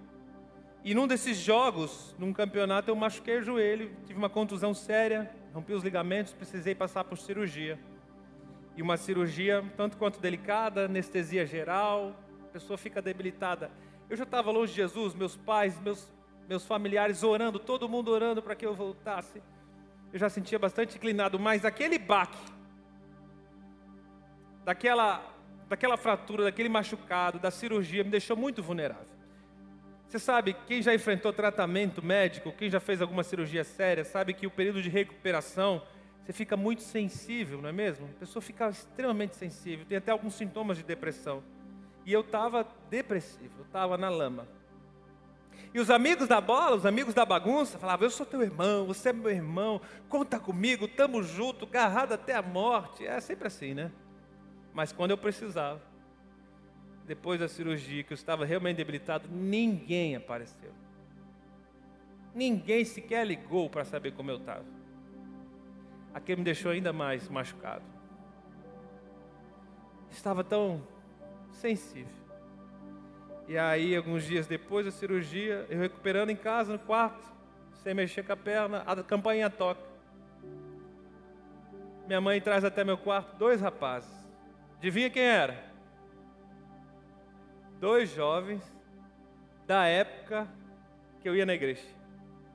e 0.82 0.93
num 0.93 1.06
desses 1.06 1.38
jogos, 1.38 2.15
num 2.17 2.32
campeonato, 2.32 2.89
eu 2.89 2.96
machuquei 2.96 3.39
o 3.39 3.41
joelho, 3.41 3.91
tive 4.06 4.17
uma 4.17 4.30
contusão 4.30 4.74
séria, 4.74 5.30
rompi 5.54 5.74
os 5.74 5.84
ligamentos, 5.84 6.32
precisei 6.32 6.74
passar 6.74 7.04
por 7.04 7.17
cirurgia. 7.17 7.78
E 8.78 8.82
uma 8.82 8.96
cirurgia 8.96 9.62
tanto 9.76 9.98
quanto 9.98 10.22
delicada, 10.22 10.86
anestesia 10.86 11.46
geral, 11.46 12.15
a 12.43 12.54
pessoa 12.54 12.78
fica 12.78 13.02
debilitada. 13.02 13.69
Eu 14.10 14.15
já 14.15 14.24
estava 14.24 14.52
longe 14.52 14.72
de 14.72 14.78
Jesus, 14.78 15.13
meus 15.13 15.36
pais, 15.36 15.78
meus, 15.82 16.10
meus 16.48 16.65
familiares 16.65 17.24
orando, 17.24 17.60
todo 17.60 17.89
mundo 17.89 18.10
orando 18.10 18.41
para 18.41 18.56
que 18.56 18.65
eu 18.65 18.74
voltasse. 18.74 19.43
Eu 20.13 20.19
já 20.19 20.30
sentia 20.30 20.58
bastante 20.58 20.96
inclinado, 20.96 21.38
mas 21.38 21.65
aquele 21.65 22.00
baque, 22.00 22.39
daquela 24.63 25.33
daquela 25.73 25.97
fratura, 25.97 26.43
daquele 26.43 26.69
machucado, 26.69 27.39
da 27.39 27.49
cirurgia, 27.49 28.03
me 28.03 28.12
deixou 28.12 28.38
muito 28.38 28.62
vulnerável. 28.62 29.07
Você 30.07 30.19
sabe, 30.19 30.55
quem 30.67 30.83
já 30.83 30.93
enfrentou 30.93 31.33
tratamento 31.33 32.05
médico, 32.05 32.51
quem 32.51 32.69
já 32.69 32.79
fez 32.79 33.01
alguma 33.01 33.23
cirurgia 33.23 33.63
séria, 33.63 34.05
sabe 34.05 34.36
que 34.36 34.45
o 34.45 34.51
período 34.51 34.83
de 34.83 34.89
recuperação, 34.89 35.81
você 36.23 36.31
fica 36.31 36.55
muito 36.55 36.83
sensível, 36.83 37.59
não 37.59 37.69
é 37.69 37.71
mesmo? 37.71 38.05
A 38.05 38.19
pessoa 38.19 38.39
fica 38.39 38.69
extremamente 38.69 39.36
sensível, 39.36 39.83
tem 39.83 39.97
até 39.97 40.12
alguns 40.12 40.36
sintomas 40.36 40.77
de 40.77 40.83
depressão. 40.83 41.43
E 42.05 42.13
eu 42.13 42.21
estava 42.21 42.67
depressivo, 42.91 43.55
eu 43.57 43.65
estava 43.65 43.97
na 43.97 44.09
lama. 44.09 44.47
E 45.73 45.79
os 45.79 45.89
amigos 45.89 46.27
da 46.27 46.39
bola, 46.39 46.75
os 46.75 46.86
amigos 46.86 47.15
da 47.15 47.25
bagunça, 47.25 47.79
falavam: 47.79 48.05
Eu 48.05 48.12
sou 48.12 48.27
teu 48.27 48.43
irmão, 48.43 48.86
você 48.86 49.09
é 49.09 49.13
meu 49.13 49.31
irmão, 49.31 49.81
conta 50.07 50.39
comigo, 50.39 50.86
estamos 50.86 51.29
juntos, 51.29 51.67
agarrado 51.67 52.13
até 52.13 52.36
a 52.36 52.43
morte. 52.43 53.07
É 53.07 53.19
sempre 53.19 53.47
assim, 53.47 53.73
né? 53.73 53.91
Mas 54.73 54.91
quando 54.91 55.12
eu 55.12 55.17
precisava, 55.17 55.81
depois 57.05 57.39
da 57.39 57.47
cirurgia, 57.47 58.03
que 58.03 58.13
eu 58.13 58.15
estava 58.15 58.45
realmente 58.45 58.77
debilitado, 58.77 59.27
ninguém 59.29 60.15
apareceu. 60.15 60.71
Ninguém 62.33 62.83
sequer 62.83 63.25
ligou 63.25 63.69
para 63.69 63.86
saber 63.86 64.13
como 64.13 64.31
eu 64.31 64.38
estava. 64.38 64.65
Aquilo 66.13 66.39
me 66.39 66.43
deixou 66.43 66.71
ainda 66.71 66.91
mais 66.91 67.29
machucado. 67.29 67.83
Estava 70.09 70.43
tão 70.43 70.81
sensível. 71.51 72.23
E 73.47 73.57
aí, 73.57 73.95
alguns 73.95 74.23
dias 74.23 74.47
depois 74.47 74.86
da 74.86 74.91
cirurgia, 74.91 75.65
eu 75.69 75.79
recuperando 75.79 76.29
em 76.29 76.36
casa, 76.36 76.71
no 76.71 76.79
quarto, 76.79 77.31
sem 77.83 77.93
mexer 77.93 78.23
com 78.23 78.33
a 78.33 78.38
perna, 78.38 78.83
a 78.86 79.03
campainha 79.03 79.49
toca. 79.49 79.81
Minha 82.07 82.21
mãe 82.21 82.39
traz 82.39 82.63
até 82.63 82.83
meu 82.83 82.97
quarto 82.97 83.36
dois 83.38 83.59
rapazes. 83.59 84.22
Adivinha 84.84 85.10
quem 85.10 85.24
era? 85.24 85.63
Dois 87.80 88.10
jovens 88.10 88.62
da 89.65 89.86
época 89.86 90.46
que 91.22 91.30
eu 91.30 91.34
ia 91.34 91.46
na 91.46 91.54
igreja. 91.54 91.88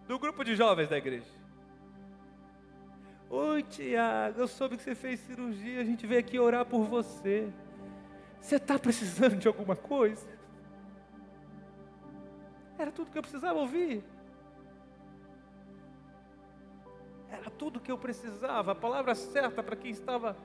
Do 0.07 0.19
grupo 0.19 0.45
de 0.45 0.55
jovens 0.55 0.91
da 0.91 0.99
igreja. 0.99 1.25
Oi, 3.31 3.63
Tiago, 3.63 4.41
eu 4.41 4.47
soube 4.47 4.77
que 4.77 4.83
você 4.83 4.95
fez 4.95 5.21
cirurgia, 5.21 5.81
a 5.81 5.85
gente 5.85 6.07
veio 6.07 6.21
aqui 6.21 6.39
orar 6.39 6.67
por 6.67 6.85
você. 6.85 7.51
Você 8.43 8.57
está 8.57 8.79
precisando 8.79 9.37
de 9.37 9.49
alguma 9.49 9.75
coisa? 9.75 10.29
Era 12.79 12.93
tudo 12.93 13.11
que 13.11 13.17
eu 13.17 13.23
precisava 13.23 13.59
ouvir. 13.59 14.05
Era 17.31 17.49
tudo 17.49 17.81
que 17.81 17.91
eu 17.91 17.97
precisava, 17.97 18.73
a 18.73 18.75
palavra 18.75 19.15
certa 19.15 19.63
para 19.63 19.77
quem 19.77 19.91
estava. 19.91 20.37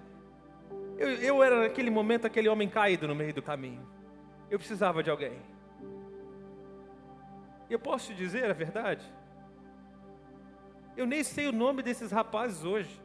Eu, 0.97 1.09
eu 1.15 1.43
era 1.43 1.61
naquele 1.61 1.89
momento 1.89 2.25
aquele 2.25 2.47
homem 2.49 2.69
caído 2.69 3.07
no 3.07 3.15
meio 3.15 3.33
do 3.33 3.41
caminho. 3.41 3.85
Eu 4.49 4.59
precisava 4.59 5.01
de 5.01 5.09
alguém. 5.09 5.39
E 7.69 7.73
eu 7.73 7.79
posso 7.79 8.07
te 8.07 8.15
dizer 8.15 8.49
a 8.49 8.53
verdade? 8.53 9.05
Eu 10.95 11.05
nem 11.05 11.23
sei 11.23 11.47
o 11.47 11.51
nome 11.51 11.81
desses 11.81 12.11
rapazes 12.11 12.63
hoje. 12.63 13.01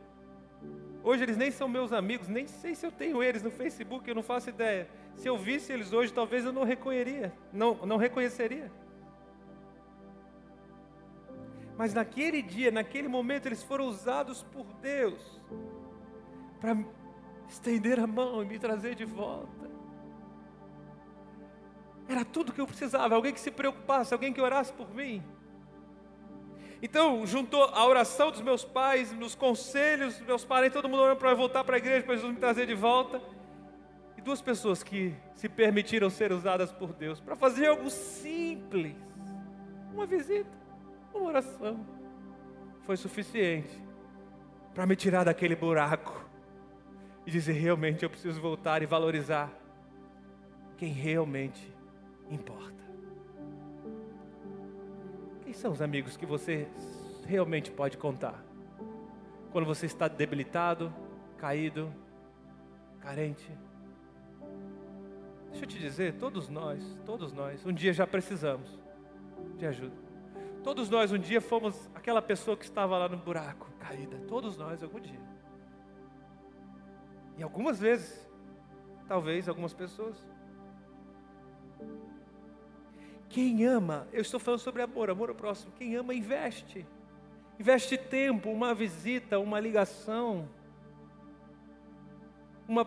Hoje 1.02 1.22
eles 1.22 1.36
nem 1.36 1.50
são 1.50 1.68
meus 1.68 1.92
amigos, 1.92 2.28
nem 2.28 2.46
sei 2.46 2.74
se 2.74 2.84
eu 2.84 2.92
tenho 2.92 3.22
eles 3.22 3.42
no 3.42 3.50
Facebook, 3.50 4.06
eu 4.06 4.14
não 4.14 4.22
faço 4.22 4.50
ideia. 4.50 4.88
Se 5.14 5.28
eu 5.28 5.38
visse 5.38 5.72
eles 5.72 5.92
hoje, 5.92 6.12
talvez 6.12 6.44
eu 6.44 6.52
não 6.52 6.64
reconheceria, 6.64 7.32
não, 7.52 7.74
não 7.86 7.96
reconheceria. 7.96 8.70
Mas 11.78 11.94
naquele 11.94 12.42
dia, 12.42 12.70
naquele 12.70 13.08
momento, 13.08 13.46
eles 13.46 13.62
foram 13.62 13.86
usados 13.86 14.42
por 14.42 14.66
Deus 14.82 15.40
para 16.60 16.76
estender 17.48 17.98
a 17.98 18.06
mão 18.06 18.42
e 18.42 18.46
me 18.46 18.58
trazer 18.58 18.94
de 18.94 19.04
volta. 19.04 19.68
Era 22.08 22.24
tudo 22.24 22.52
que 22.52 22.60
eu 22.60 22.66
precisava, 22.66 23.14
alguém 23.14 23.32
que 23.32 23.40
se 23.40 23.50
preocupasse, 23.50 24.14
alguém 24.14 24.32
que 24.32 24.40
orasse 24.40 24.72
por 24.72 24.94
mim. 24.94 25.22
Então, 26.80 27.26
juntou 27.26 27.64
a 27.64 27.84
oração 27.86 28.30
dos 28.30 28.40
meus 28.40 28.64
pais, 28.64 29.12
nos 29.12 29.34
conselhos 29.34 30.20
meus 30.20 30.44
parentes, 30.44 30.74
todo 30.74 30.88
mundo 30.88 31.02
orando 31.02 31.18
para 31.18 31.34
voltar 31.34 31.64
para 31.64 31.76
a 31.76 31.78
igreja, 31.78 32.04
para 32.04 32.14
Jesus 32.14 32.32
me 32.32 32.38
trazer 32.38 32.66
de 32.66 32.74
volta. 32.74 33.20
E 34.16 34.22
duas 34.22 34.40
pessoas 34.40 34.82
que 34.82 35.14
se 35.34 35.48
permitiram 35.48 36.08
ser 36.08 36.32
usadas 36.32 36.72
por 36.72 36.92
Deus 36.92 37.20
para 37.20 37.36
fazer 37.36 37.66
algo 37.66 37.90
simples. 37.90 38.94
Uma 39.92 40.06
visita, 40.06 40.50
uma 41.12 41.24
oração. 41.24 41.84
Foi 42.84 42.96
suficiente 42.96 43.82
para 44.72 44.86
me 44.86 44.96
tirar 44.96 45.24
daquele 45.24 45.56
buraco 45.56 46.27
e 47.28 47.30
dizer: 47.30 47.52
realmente 47.52 48.02
eu 48.02 48.08
preciso 48.08 48.40
voltar 48.40 48.82
e 48.82 48.86
valorizar 48.86 49.52
quem 50.78 50.90
realmente 50.90 51.70
importa. 52.30 52.82
Quem 55.42 55.52
são 55.52 55.70
os 55.70 55.82
amigos 55.82 56.16
que 56.16 56.24
você 56.24 56.66
realmente 57.26 57.70
pode 57.70 57.98
contar? 57.98 58.42
Quando 59.52 59.66
você 59.66 59.84
está 59.84 60.08
debilitado, 60.08 60.90
caído, 61.36 61.92
carente. 62.98 63.50
Deixa 65.50 65.64
eu 65.64 65.68
te 65.68 65.78
dizer, 65.78 66.14
todos 66.14 66.48
nós, 66.48 66.82
todos 67.04 67.30
nós, 67.34 67.64
um 67.66 67.72
dia 67.72 67.92
já 67.92 68.06
precisamos 68.06 68.70
de 69.58 69.66
ajuda. 69.66 69.96
Todos 70.64 70.88
nós 70.88 71.12
um 71.12 71.18
dia 71.18 71.42
fomos 71.42 71.90
aquela 71.94 72.22
pessoa 72.22 72.56
que 72.56 72.64
estava 72.64 72.96
lá 72.96 73.06
no 73.06 73.18
buraco, 73.18 73.70
caída. 73.78 74.16
Todos 74.26 74.56
nós, 74.56 74.82
algum 74.82 74.98
dia. 74.98 75.37
E 77.38 77.42
algumas 77.42 77.78
vezes, 77.78 78.28
talvez 79.06 79.48
algumas 79.48 79.72
pessoas 79.72 80.16
quem 83.28 83.66
ama, 83.66 84.08
eu 84.12 84.22
estou 84.22 84.40
falando 84.40 84.60
sobre 84.60 84.82
amor, 84.82 85.10
amor 85.10 85.28
ao 85.28 85.34
próximo. 85.34 85.72
Quem 85.76 85.94
ama, 85.96 86.14
investe. 86.14 86.86
Investe 87.60 87.98
tempo, 87.98 88.50
uma 88.50 88.74
visita, 88.74 89.38
uma 89.38 89.60
ligação, 89.60 90.48
um 92.68 92.84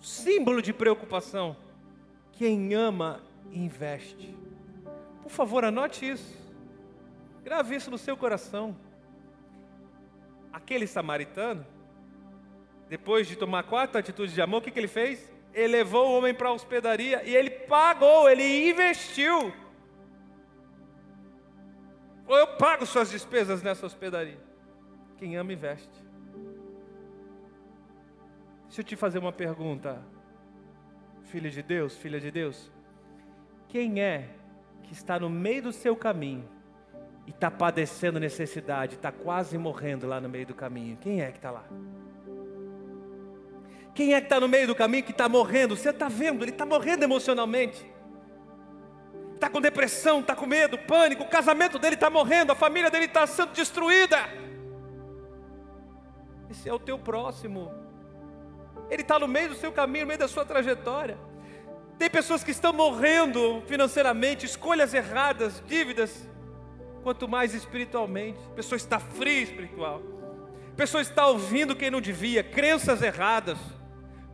símbolo 0.00 0.62
de 0.62 0.72
preocupação. 0.72 1.56
Quem 2.32 2.74
ama, 2.74 3.22
investe. 3.52 4.36
Por 5.22 5.30
favor, 5.30 5.64
anote 5.64 6.08
isso. 6.08 6.36
Grave 7.44 7.76
isso 7.76 7.90
no 7.90 7.98
seu 7.98 8.16
coração. 8.16 8.74
Aquele 10.52 10.86
samaritano, 10.86 11.66
depois 12.88 13.26
de 13.26 13.36
tomar 13.36 13.64
quatro 13.64 13.98
atitudes 13.98 14.34
de 14.34 14.40
amor, 14.40 14.58
o 14.58 14.62
que, 14.62 14.70
que 14.70 14.78
ele 14.78 14.88
fez? 14.88 15.32
Ele 15.52 15.68
levou 15.68 16.08
o 16.08 16.18
homem 16.18 16.34
para 16.34 16.48
a 16.48 16.52
hospedaria 16.52 17.22
e 17.24 17.34
ele 17.34 17.50
pagou, 17.50 18.28
ele 18.28 18.68
investiu. 18.68 19.52
Eu 22.28 22.46
pago 22.58 22.84
suas 22.84 23.10
despesas 23.10 23.62
nessa 23.62 23.86
hospedaria. 23.86 24.38
Quem 25.16 25.36
ama, 25.36 25.52
investe. 25.52 26.04
Deixa 28.64 28.80
eu 28.80 28.84
te 28.84 28.96
fazer 28.96 29.18
uma 29.18 29.32
pergunta, 29.32 30.02
filho 31.24 31.50
de 31.50 31.62
Deus, 31.62 31.96
filha 31.96 32.20
de 32.20 32.30
Deus. 32.30 32.70
Quem 33.68 34.02
é 34.02 34.28
que 34.82 34.92
está 34.92 35.18
no 35.18 35.30
meio 35.30 35.62
do 35.62 35.72
seu 35.72 35.96
caminho 35.96 36.48
e 37.26 37.30
está 37.30 37.50
padecendo 37.50 38.20
necessidade, 38.20 38.96
está 38.96 39.10
quase 39.10 39.56
morrendo 39.56 40.06
lá 40.06 40.20
no 40.20 40.28
meio 40.28 40.46
do 40.46 40.54
caminho? 40.54 40.96
Quem 40.98 41.22
é 41.22 41.30
que 41.30 41.38
está 41.38 41.50
lá? 41.50 41.64
Quem 43.96 44.14
é 44.14 44.20
que 44.20 44.26
está 44.26 44.38
no 44.38 44.46
meio 44.46 44.68
do 44.68 44.74
caminho 44.76 45.02
que 45.02 45.10
está 45.10 45.28
morrendo? 45.28 45.76
Você 45.76 45.90
está 45.90 46.06
vendo, 46.08 46.44
ele 46.44 46.52
está 46.52 46.64
morrendo 46.64 47.02
emocionalmente 47.02 47.84
está 49.36 49.50
com 49.50 49.60
depressão, 49.60 50.20
está 50.20 50.34
com 50.34 50.46
medo, 50.46 50.76
pânico, 50.78 51.22
o 51.22 51.28
casamento 51.28 51.78
dele 51.78 51.94
está 51.94 52.10
morrendo, 52.10 52.52
a 52.52 52.54
família 52.54 52.90
dele 52.90 53.04
está 53.04 53.26
sendo 53.26 53.52
destruída. 53.52 54.18
Esse 56.50 56.68
é 56.68 56.72
o 56.72 56.78
teu 56.78 56.98
próximo. 56.98 57.72
Ele 58.90 59.02
está 59.02 59.18
no 59.18 59.28
meio 59.28 59.50
do 59.50 59.54
seu 59.54 59.72
caminho, 59.72 60.04
no 60.04 60.08
meio 60.08 60.18
da 60.18 60.28
sua 60.28 60.44
trajetória. 60.44 61.18
Tem 61.98 62.10
pessoas 62.10 62.42
que 62.42 62.50
estão 62.50 62.72
morrendo 62.72 63.62
financeiramente, 63.66 64.46
escolhas 64.46 64.94
erradas, 64.94 65.62
dívidas, 65.66 66.28
quanto 67.02 67.28
mais 67.28 67.54
espiritualmente. 67.54 68.38
A 68.52 68.54
pessoa 68.54 68.76
está 68.76 68.98
fria 68.98 69.42
espiritual. 69.42 70.02
A 70.72 70.76
pessoa 70.76 71.00
está 71.00 71.26
ouvindo 71.26 71.74
quem 71.74 71.90
não 71.90 72.00
devia, 72.00 72.42
crenças 72.44 73.02
erradas. 73.02 73.58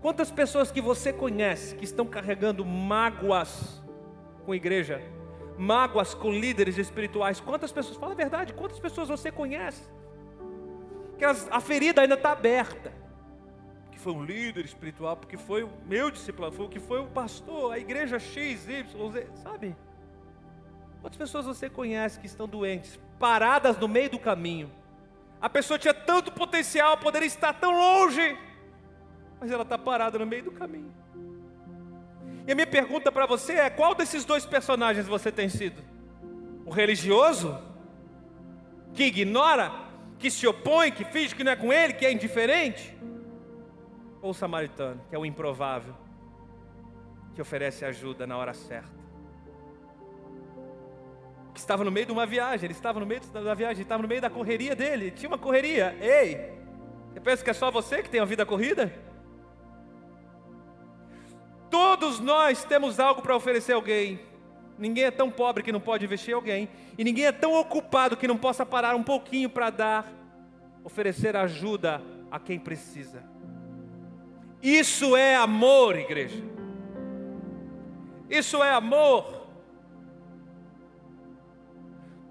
Quantas 0.02 0.30
pessoas 0.30 0.70
que 0.70 0.80
você 0.80 1.12
conhece 1.12 1.76
que 1.76 1.84
estão 1.84 2.04
carregando 2.04 2.64
mágoas, 2.64 3.80
com 4.44 4.54
igreja, 4.54 5.00
mágoas 5.56 6.14
com 6.14 6.30
líderes 6.30 6.78
espirituais. 6.78 7.40
Quantas 7.40 7.72
pessoas, 7.72 7.96
fala 7.96 8.12
a 8.12 8.16
verdade, 8.16 8.52
quantas 8.52 8.78
pessoas 8.78 9.08
você 9.08 9.30
conhece? 9.30 9.82
Que 11.18 11.24
as, 11.24 11.48
a 11.50 11.60
ferida 11.60 12.02
ainda 12.02 12.14
está 12.14 12.32
aberta. 12.32 12.92
Que 13.90 13.98
foi 13.98 14.12
um 14.12 14.24
líder 14.24 14.64
espiritual, 14.64 15.16
porque 15.16 15.36
foi 15.36 15.62
o 15.62 15.70
meu 15.86 16.10
discípulo, 16.10 16.50
foi 16.50 16.66
o 16.66 16.68
que 16.68 16.80
foi 16.80 17.00
o 17.00 17.06
pastor, 17.06 17.72
a 17.72 17.78
igreja 17.78 18.18
X, 18.18 18.68
Y, 18.68 19.10
Z, 19.12 19.28
sabe? 19.36 19.76
Quantas 21.00 21.18
pessoas 21.18 21.46
você 21.46 21.68
conhece 21.68 22.18
que 22.18 22.26
estão 22.26 22.48
doentes, 22.48 22.98
paradas 23.18 23.76
no 23.78 23.88
meio 23.88 24.10
do 24.10 24.18
caminho? 24.18 24.70
A 25.40 25.48
pessoa 25.48 25.78
tinha 25.78 25.94
tanto 25.94 26.30
potencial, 26.32 26.96
poderia 26.98 27.26
estar 27.26 27.52
tão 27.52 27.72
longe, 27.72 28.38
mas 29.42 29.50
ela 29.50 29.64
está 29.64 29.76
parada 29.76 30.20
no 30.20 30.24
meio 30.24 30.44
do 30.44 30.52
caminho. 30.52 30.94
E 32.46 32.52
a 32.52 32.54
minha 32.54 32.66
pergunta 32.66 33.10
para 33.10 33.26
você 33.26 33.54
é: 33.54 33.68
qual 33.68 33.92
desses 33.92 34.24
dois 34.24 34.46
personagens 34.46 35.04
você 35.04 35.32
tem 35.32 35.48
sido? 35.48 35.82
O 36.64 36.70
religioso, 36.70 37.58
que 38.94 39.02
ignora, 39.02 39.72
que 40.16 40.30
se 40.30 40.46
opõe, 40.46 40.92
que 40.92 41.04
finge 41.04 41.34
que 41.34 41.42
não 41.42 41.50
é 41.50 41.56
com 41.56 41.72
ele, 41.72 41.92
que 41.92 42.06
é 42.06 42.12
indiferente? 42.12 42.96
Ou 44.20 44.30
o 44.30 44.34
samaritano, 44.34 45.00
que 45.08 45.16
é 45.16 45.18
o 45.18 45.26
improvável, 45.26 45.92
que 47.34 47.42
oferece 47.42 47.84
ajuda 47.84 48.24
na 48.24 48.38
hora 48.38 48.54
certa? 48.54 49.02
Que 51.52 51.58
estava 51.58 51.82
no 51.82 51.90
meio 51.90 52.06
de 52.06 52.12
uma 52.12 52.26
viagem, 52.26 52.66
ele 52.66 52.74
estava 52.74 53.00
no 53.00 53.06
meio 53.06 53.20
da 53.22 53.54
viagem, 53.54 53.82
estava 53.82 54.02
no 54.02 54.08
meio 54.08 54.20
da 54.20 54.30
correria 54.30 54.76
dele, 54.76 55.10
tinha 55.10 55.28
uma 55.28 55.36
correria. 55.36 55.96
Ei, 56.00 56.52
você 57.12 57.18
pensa 57.18 57.42
que 57.42 57.50
é 57.50 57.54
só 57.54 57.72
você 57.72 58.04
que 58.04 58.08
tem 58.08 58.20
a 58.20 58.24
vida 58.24 58.46
corrida? 58.46 59.10
Todos 61.72 62.20
nós 62.20 62.64
temos 62.64 63.00
algo 63.00 63.22
para 63.22 63.34
oferecer 63.34 63.72
a 63.72 63.76
alguém. 63.76 64.20
Ninguém 64.76 65.04
é 65.04 65.10
tão 65.10 65.30
pobre 65.30 65.62
que 65.62 65.72
não 65.72 65.80
pode 65.80 66.04
investir 66.04 66.32
em 66.32 66.34
alguém. 66.34 66.68
E 66.98 67.02
ninguém 67.02 67.24
é 67.24 67.32
tão 67.32 67.58
ocupado 67.58 68.14
que 68.14 68.28
não 68.28 68.36
possa 68.36 68.66
parar 68.66 68.94
um 68.94 69.02
pouquinho 69.02 69.48
para 69.48 69.70
dar, 69.70 70.12
oferecer 70.84 71.34
ajuda 71.34 72.02
a 72.30 72.38
quem 72.38 72.58
precisa. 72.58 73.24
Isso 74.62 75.16
é 75.16 75.34
amor, 75.34 75.96
igreja. 75.96 76.44
Isso 78.28 78.62
é 78.62 78.70
amor. 78.70 79.46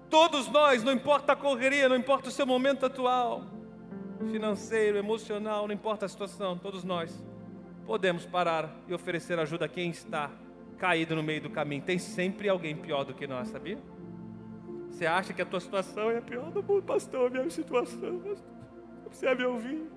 Todos 0.08 0.46
nós, 0.46 0.84
não 0.84 0.92
importa 0.92 1.32
a 1.32 1.36
correria, 1.36 1.88
não 1.88 1.96
importa 1.96 2.28
o 2.28 2.32
seu 2.32 2.46
momento 2.46 2.86
atual, 2.86 3.42
financeiro, 4.30 4.96
emocional, 4.98 5.66
não 5.66 5.74
importa 5.74 6.06
a 6.06 6.08
situação, 6.08 6.56
todos 6.56 6.84
nós 6.84 7.20
podemos 7.86 8.24
parar 8.24 8.74
e 8.86 8.94
oferecer 8.94 9.38
ajuda 9.38 9.66
a 9.66 9.68
quem 9.68 9.90
está 9.90 10.30
caído 10.78 11.14
no 11.14 11.22
meio 11.22 11.42
do 11.42 11.50
caminho. 11.50 11.82
Tem 11.82 11.98
sempre 11.98 12.48
alguém 12.48 12.76
pior 12.76 13.04
do 13.04 13.14
que 13.14 13.26
nós, 13.26 13.48
sabia? 13.48 13.78
Você 14.90 15.06
acha 15.06 15.32
que 15.32 15.40
a 15.40 15.46
tua 15.46 15.60
situação 15.60 16.10
é 16.10 16.18
a 16.18 16.22
pior 16.22 16.50
do 16.50 16.62
mundo, 16.62 16.82
pastor, 16.82 17.28
a 17.28 17.30
minha 17.30 17.50
situação. 17.50 18.20
Você 19.10 19.34
me 19.34 19.44
ouvir? 19.44 19.90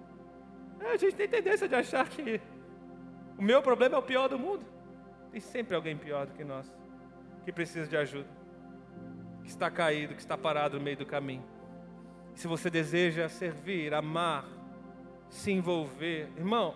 É, 0.80 0.92
a 0.92 0.98
gente 0.98 1.16
tem 1.16 1.28
tendência 1.28 1.68
de 1.68 1.76
achar 1.76 2.08
que 2.08 2.40
o 3.38 3.42
meu 3.42 3.62
problema 3.62 3.96
é 3.96 3.98
o 3.98 4.04
pior 4.04 4.28
do 4.28 4.38
mundo. 4.38 4.66
Tem 5.32 5.42
sempre 5.42 5.76
alguém 5.76 5.98
pior 5.98 6.26
do 6.26 6.34
que 6.34 6.44
nós, 6.44 6.66
que 7.44 7.52
precisa 7.52 7.88
de 7.88 7.98
ajuda, 7.98 8.30
que 9.44 9.50
está 9.50 9.70
caído, 9.70 10.14
que 10.14 10.22
está 10.22 10.38
parado 10.38 10.78
no 10.78 10.84
meio 10.84 10.98
do 10.98 11.06
caminho. 11.06 11.44
Se 12.34 12.48
você 12.48 12.70
deseja 12.70 13.28
servir, 13.28 13.94
amar, 13.94 14.46
se 15.30 15.52
envolver, 15.52 16.30
irmão, 16.38 16.76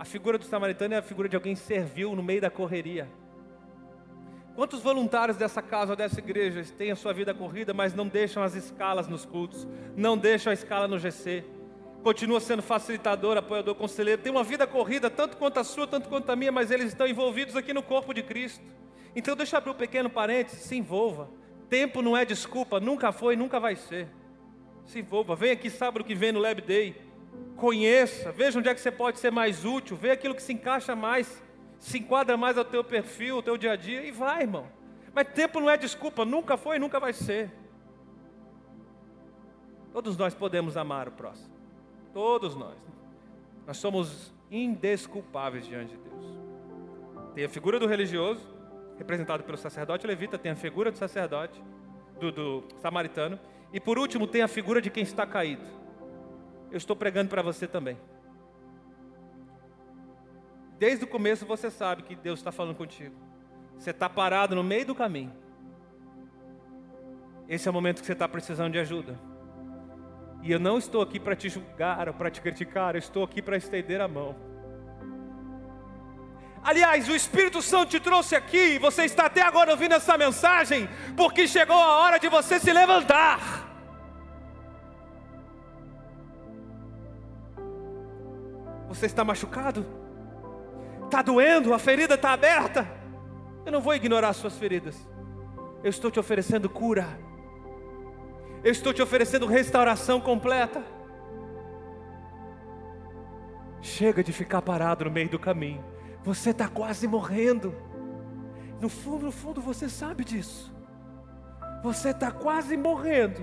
a 0.00 0.04
figura 0.06 0.38
do 0.38 0.44
samaritano 0.46 0.94
é 0.94 0.96
a 0.96 1.02
figura 1.02 1.28
de 1.28 1.36
alguém 1.36 1.54
que 1.54 1.60
serviu 1.60 2.16
no 2.16 2.22
meio 2.22 2.40
da 2.40 2.48
correria. 2.48 3.06
Quantos 4.56 4.80
voluntários 4.80 5.36
dessa 5.36 5.60
casa 5.60 5.92
ou 5.92 5.96
dessa 5.96 6.18
igreja 6.18 6.64
têm 6.78 6.90
a 6.90 6.96
sua 6.96 7.12
vida 7.12 7.34
corrida, 7.34 7.74
mas 7.74 7.92
não 7.92 8.08
deixam 8.08 8.42
as 8.42 8.54
escalas 8.54 9.06
nos 9.08 9.26
cultos, 9.26 9.68
não 9.94 10.16
deixam 10.16 10.52
a 10.52 10.54
escala 10.54 10.88
no 10.88 10.98
GC, 10.98 11.44
continua 12.02 12.40
sendo 12.40 12.62
facilitador, 12.62 13.36
apoiador, 13.36 13.74
conselheiro, 13.74 14.22
tem 14.22 14.32
uma 14.32 14.42
vida 14.42 14.66
corrida, 14.66 15.10
tanto 15.10 15.36
quanto 15.36 15.60
a 15.60 15.64
sua, 15.64 15.86
tanto 15.86 16.08
quanto 16.08 16.30
a 16.30 16.34
minha, 16.34 16.50
mas 16.50 16.70
eles 16.70 16.86
estão 16.86 17.06
envolvidos 17.06 17.54
aqui 17.54 17.74
no 17.74 17.82
corpo 17.82 18.14
de 18.14 18.22
Cristo. 18.22 18.64
Então, 19.14 19.36
deixa 19.36 19.56
eu 19.56 19.58
abrir 19.58 19.72
um 19.72 19.74
pequeno 19.74 20.08
parênteses, 20.08 20.62
se 20.62 20.76
envolva. 20.76 21.28
Tempo 21.68 22.00
não 22.00 22.16
é 22.16 22.24
desculpa, 22.24 22.80
nunca 22.80 23.12
foi, 23.12 23.36
nunca 23.36 23.60
vai 23.60 23.76
ser. 23.76 24.08
Se 24.86 25.00
envolva, 25.00 25.36
vem 25.36 25.50
aqui 25.50 25.68
sábado 25.68 26.02
que 26.02 26.14
vem 26.14 26.32
no 26.32 26.40
Lab 26.40 26.62
Day. 26.62 27.09
Conheça, 27.56 28.32
veja 28.32 28.58
onde 28.58 28.68
é 28.68 28.74
que 28.74 28.80
você 28.80 28.90
pode 28.90 29.18
ser 29.18 29.30
mais 29.30 29.64
útil, 29.64 29.96
vê 29.96 30.10
aquilo 30.10 30.34
que 30.34 30.42
se 30.42 30.52
encaixa 30.52 30.96
mais, 30.96 31.42
se 31.78 31.98
enquadra 31.98 32.36
mais 32.36 32.56
ao 32.56 32.64
teu 32.64 32.82
perfil, 32.82 33.36
ao 33.36 33.42
teu 33.42 33.56
dia 33.56 33.72
a 33.72 33.76
dia, 33.76 34.02
e 34.02 34.10
vai, 34.10 34.42
irmão. 34.42 34.66
Mas 35.12 35.28
tempo 35.28 35.60
não 35.60 35.68
é 35.68 35.76
desculpa, 35.76 36.24
nunca 36.24 36.56
foi, 36.56 36.78
nunca 36.78 36.98
vai 36.98 37.12
ser. 37.12 37.50
Todos 39.92 40.16
nós 40.16 40.34
podemos 40.34 40.76
amar 40.76 41.08
o 41.08 41.12
próximo. 41.12 41.52
Todos 42.12 42.54
nós. 42.54 42.76
Nós 43.66 43.76
somos 43.76 44.32
indesculpáveis 44.50 45.66
diante 45.66 45.96
de 45.96 46.02
Deus. 46.02 46.24
Tem 47.34 47.44
a 47.44 47.48
figura 47.48 47.78
do 47.78 47.86
religioso, 47.86 48.46
representado 48.98 49.42
pelo 49.44 49.56
sacerdote 49.56 50.06
levita, 50.06 50.38
tem 50.38 50.52
a 50.52 50.56
figura 50.56 50.90
do 50.90 50.98
sacerdote, 50.98 51.62
do, 52.18 52.30
do 52.30 52.64
samaritano, 52.80 53.38
e 53.72 53.80
por 53.80 53.98
último 53.98 54.26
tem 54.26 54.42
a 54.42 54.48
figura 54.48 54.80
de 54.80 54.90
quem 54.90 55.02
está 55.02 55.26
caído. 55.26 55.79
Eu 56.70 56.76
estou 56.76 56.94
pregando 56.94 57.28
para 57.28 57.42
você 57.42 57.66
também. 57.66 57.98
Desde 60.78 61.04
o 61.04 61.08
começo 61.08 61.44
você 61.44 61.70
sabe 61.70 62.02
que 62.02 62.14
Deus 62.14 62.38
está 62.38 62.50
falando 62.50 62.76
contigo. 62.76 63.14
Você 63.76 63.90
está 63.90 64.08
parado 64.08 64.54
no 64.54 64.62
meio 64.62 64.86
do 64.86 64.94
caminho. 64.94 65.32
Esse 67.48 67.66
é 67.66 67.70
o 67.70 67.74
momento 67.74 68.00
que 68.00 68.06
você 68.06 68.12
está 68.12 68.28
precisando 68.28 68.72
de 68.72 68.78
ajuda. 68.78 69.18
E 70.42 70.52
eu 70.52 70.58
não 70.58 70.78
estou 70.78 71.02
aqui 71.02 71.18
para 71.20 71.36
te 71.36 71.48
julgar 71.48 72.08
ou 72.08 72.14
para 72.14 72.30
te 72.30 72.40
criticar, 72.40 72.94
eu 72.94 72.98
estou 72.98 73.24
aqui 73.24 73.42
para 73.42 73.56
estender 73.56 74.00
a 74.00 74.08
mão. 74.08 74.34
Aliás, 76.62 77.08
o 77.08 77.16
Espírito 77.16 77.60
Santo 77.62 77.90
te 77.90 78.00
trouxe 78.00 78.36
aqui, 78.36 78.74
e 78.74 78.78
você 78.78 79.04
está 79.04 79.26
até 79.26 79.42
agora 79.42 79.70
ouvindo 79.70 79.94
essa 79.94 80.16
mensagem, 80.16 80.88
porque 81.16 81.48
chegou 81.48 81.76
a 81.76 81.96
hora 82.00 82.18
de 82.18 82.28
você 82.28 82.60
se 82.60 82.72
levantar. 82.72 83.69
Você 89.00 89.06
está 89.06 89.24
machucado? 89.24 89.86
Está 91.06 91.22
doendo? 91.22 91.72
A 91.72 91.78
ferida 91.78 92.16
está 92.16 92.34
aberta? 92.34 92.86
Eu 93.64 93.72
não 93.72 93.80
vou 93.80 93.94
ignorar 93.94 94.34
suas 94.34 94.58
feridas. 94.58 94.94
Eu 95.82 95.88
estou 95.88 96.10
te 96.10 96.20
oferecendo 96.20 96.68
cura. 96.68 97.08
Eu 98.62 98.70
estou 98.70 98.92
te 98.92 99.00
oferecendo 99.00 99.46
restauração 99.46 100.20
completa. 100.20 100.84
Chega 103.80 104.22
de 104.22 104.34
ficar 104.34 104.60
parado 104.60 105.06
no 105.06 105.10
meio 105.10 105.30
do 105.30 105.38
caminho. 105.38 105.82
Você 106.22 106.50
está 106.50 106.68
quase 106.68 107.08
morrendo. 107.08 107.74
No 108.82 108.90
fundo, 108.90 109.24
no 109.24 109.32
fundo, 109.32 109.62
você 109.62 109.88
sabe 109.88 110.26
disso. 110.26 110.70
Você 111.82 112.10
está 112.10 112.30
quase 112.30 112.76
morrendo. 112.76 113.40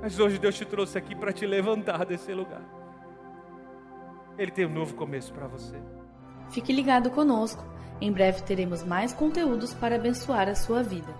Mas 0.00 0.18
hoje 0.18 0.38
Deus 0.38 0.56
te 0.56 0.64
trouxe 0.64 0.96
aqui 0.96 1.14
para 1.14 1.34
te 1.34 1.44
levantar 1.44 2.06
desse 2.06 2.32
lugar. 2.32 2.80
Ele 4.38 4.50
tem 4.50 4.66
um 4.66 4.72
novo 4.72 4.94
começo 4.94 5.32
para 5.32 5.46
você. 5.46 5.76
Fique 6.50 6.72
ligado 6.72 7.10
conosco. 7.10 7.64
Em 8.00 8.10
breve 8.12 8.42
teremos 8.42 8.82
mais 8.82 9.12
conteúdos 9.12 9.72
para 9.74 9.96
abençoar 9.96 10.48
a 10.48 10.54
sua 10.54 10.82
vida. 10.82 11.14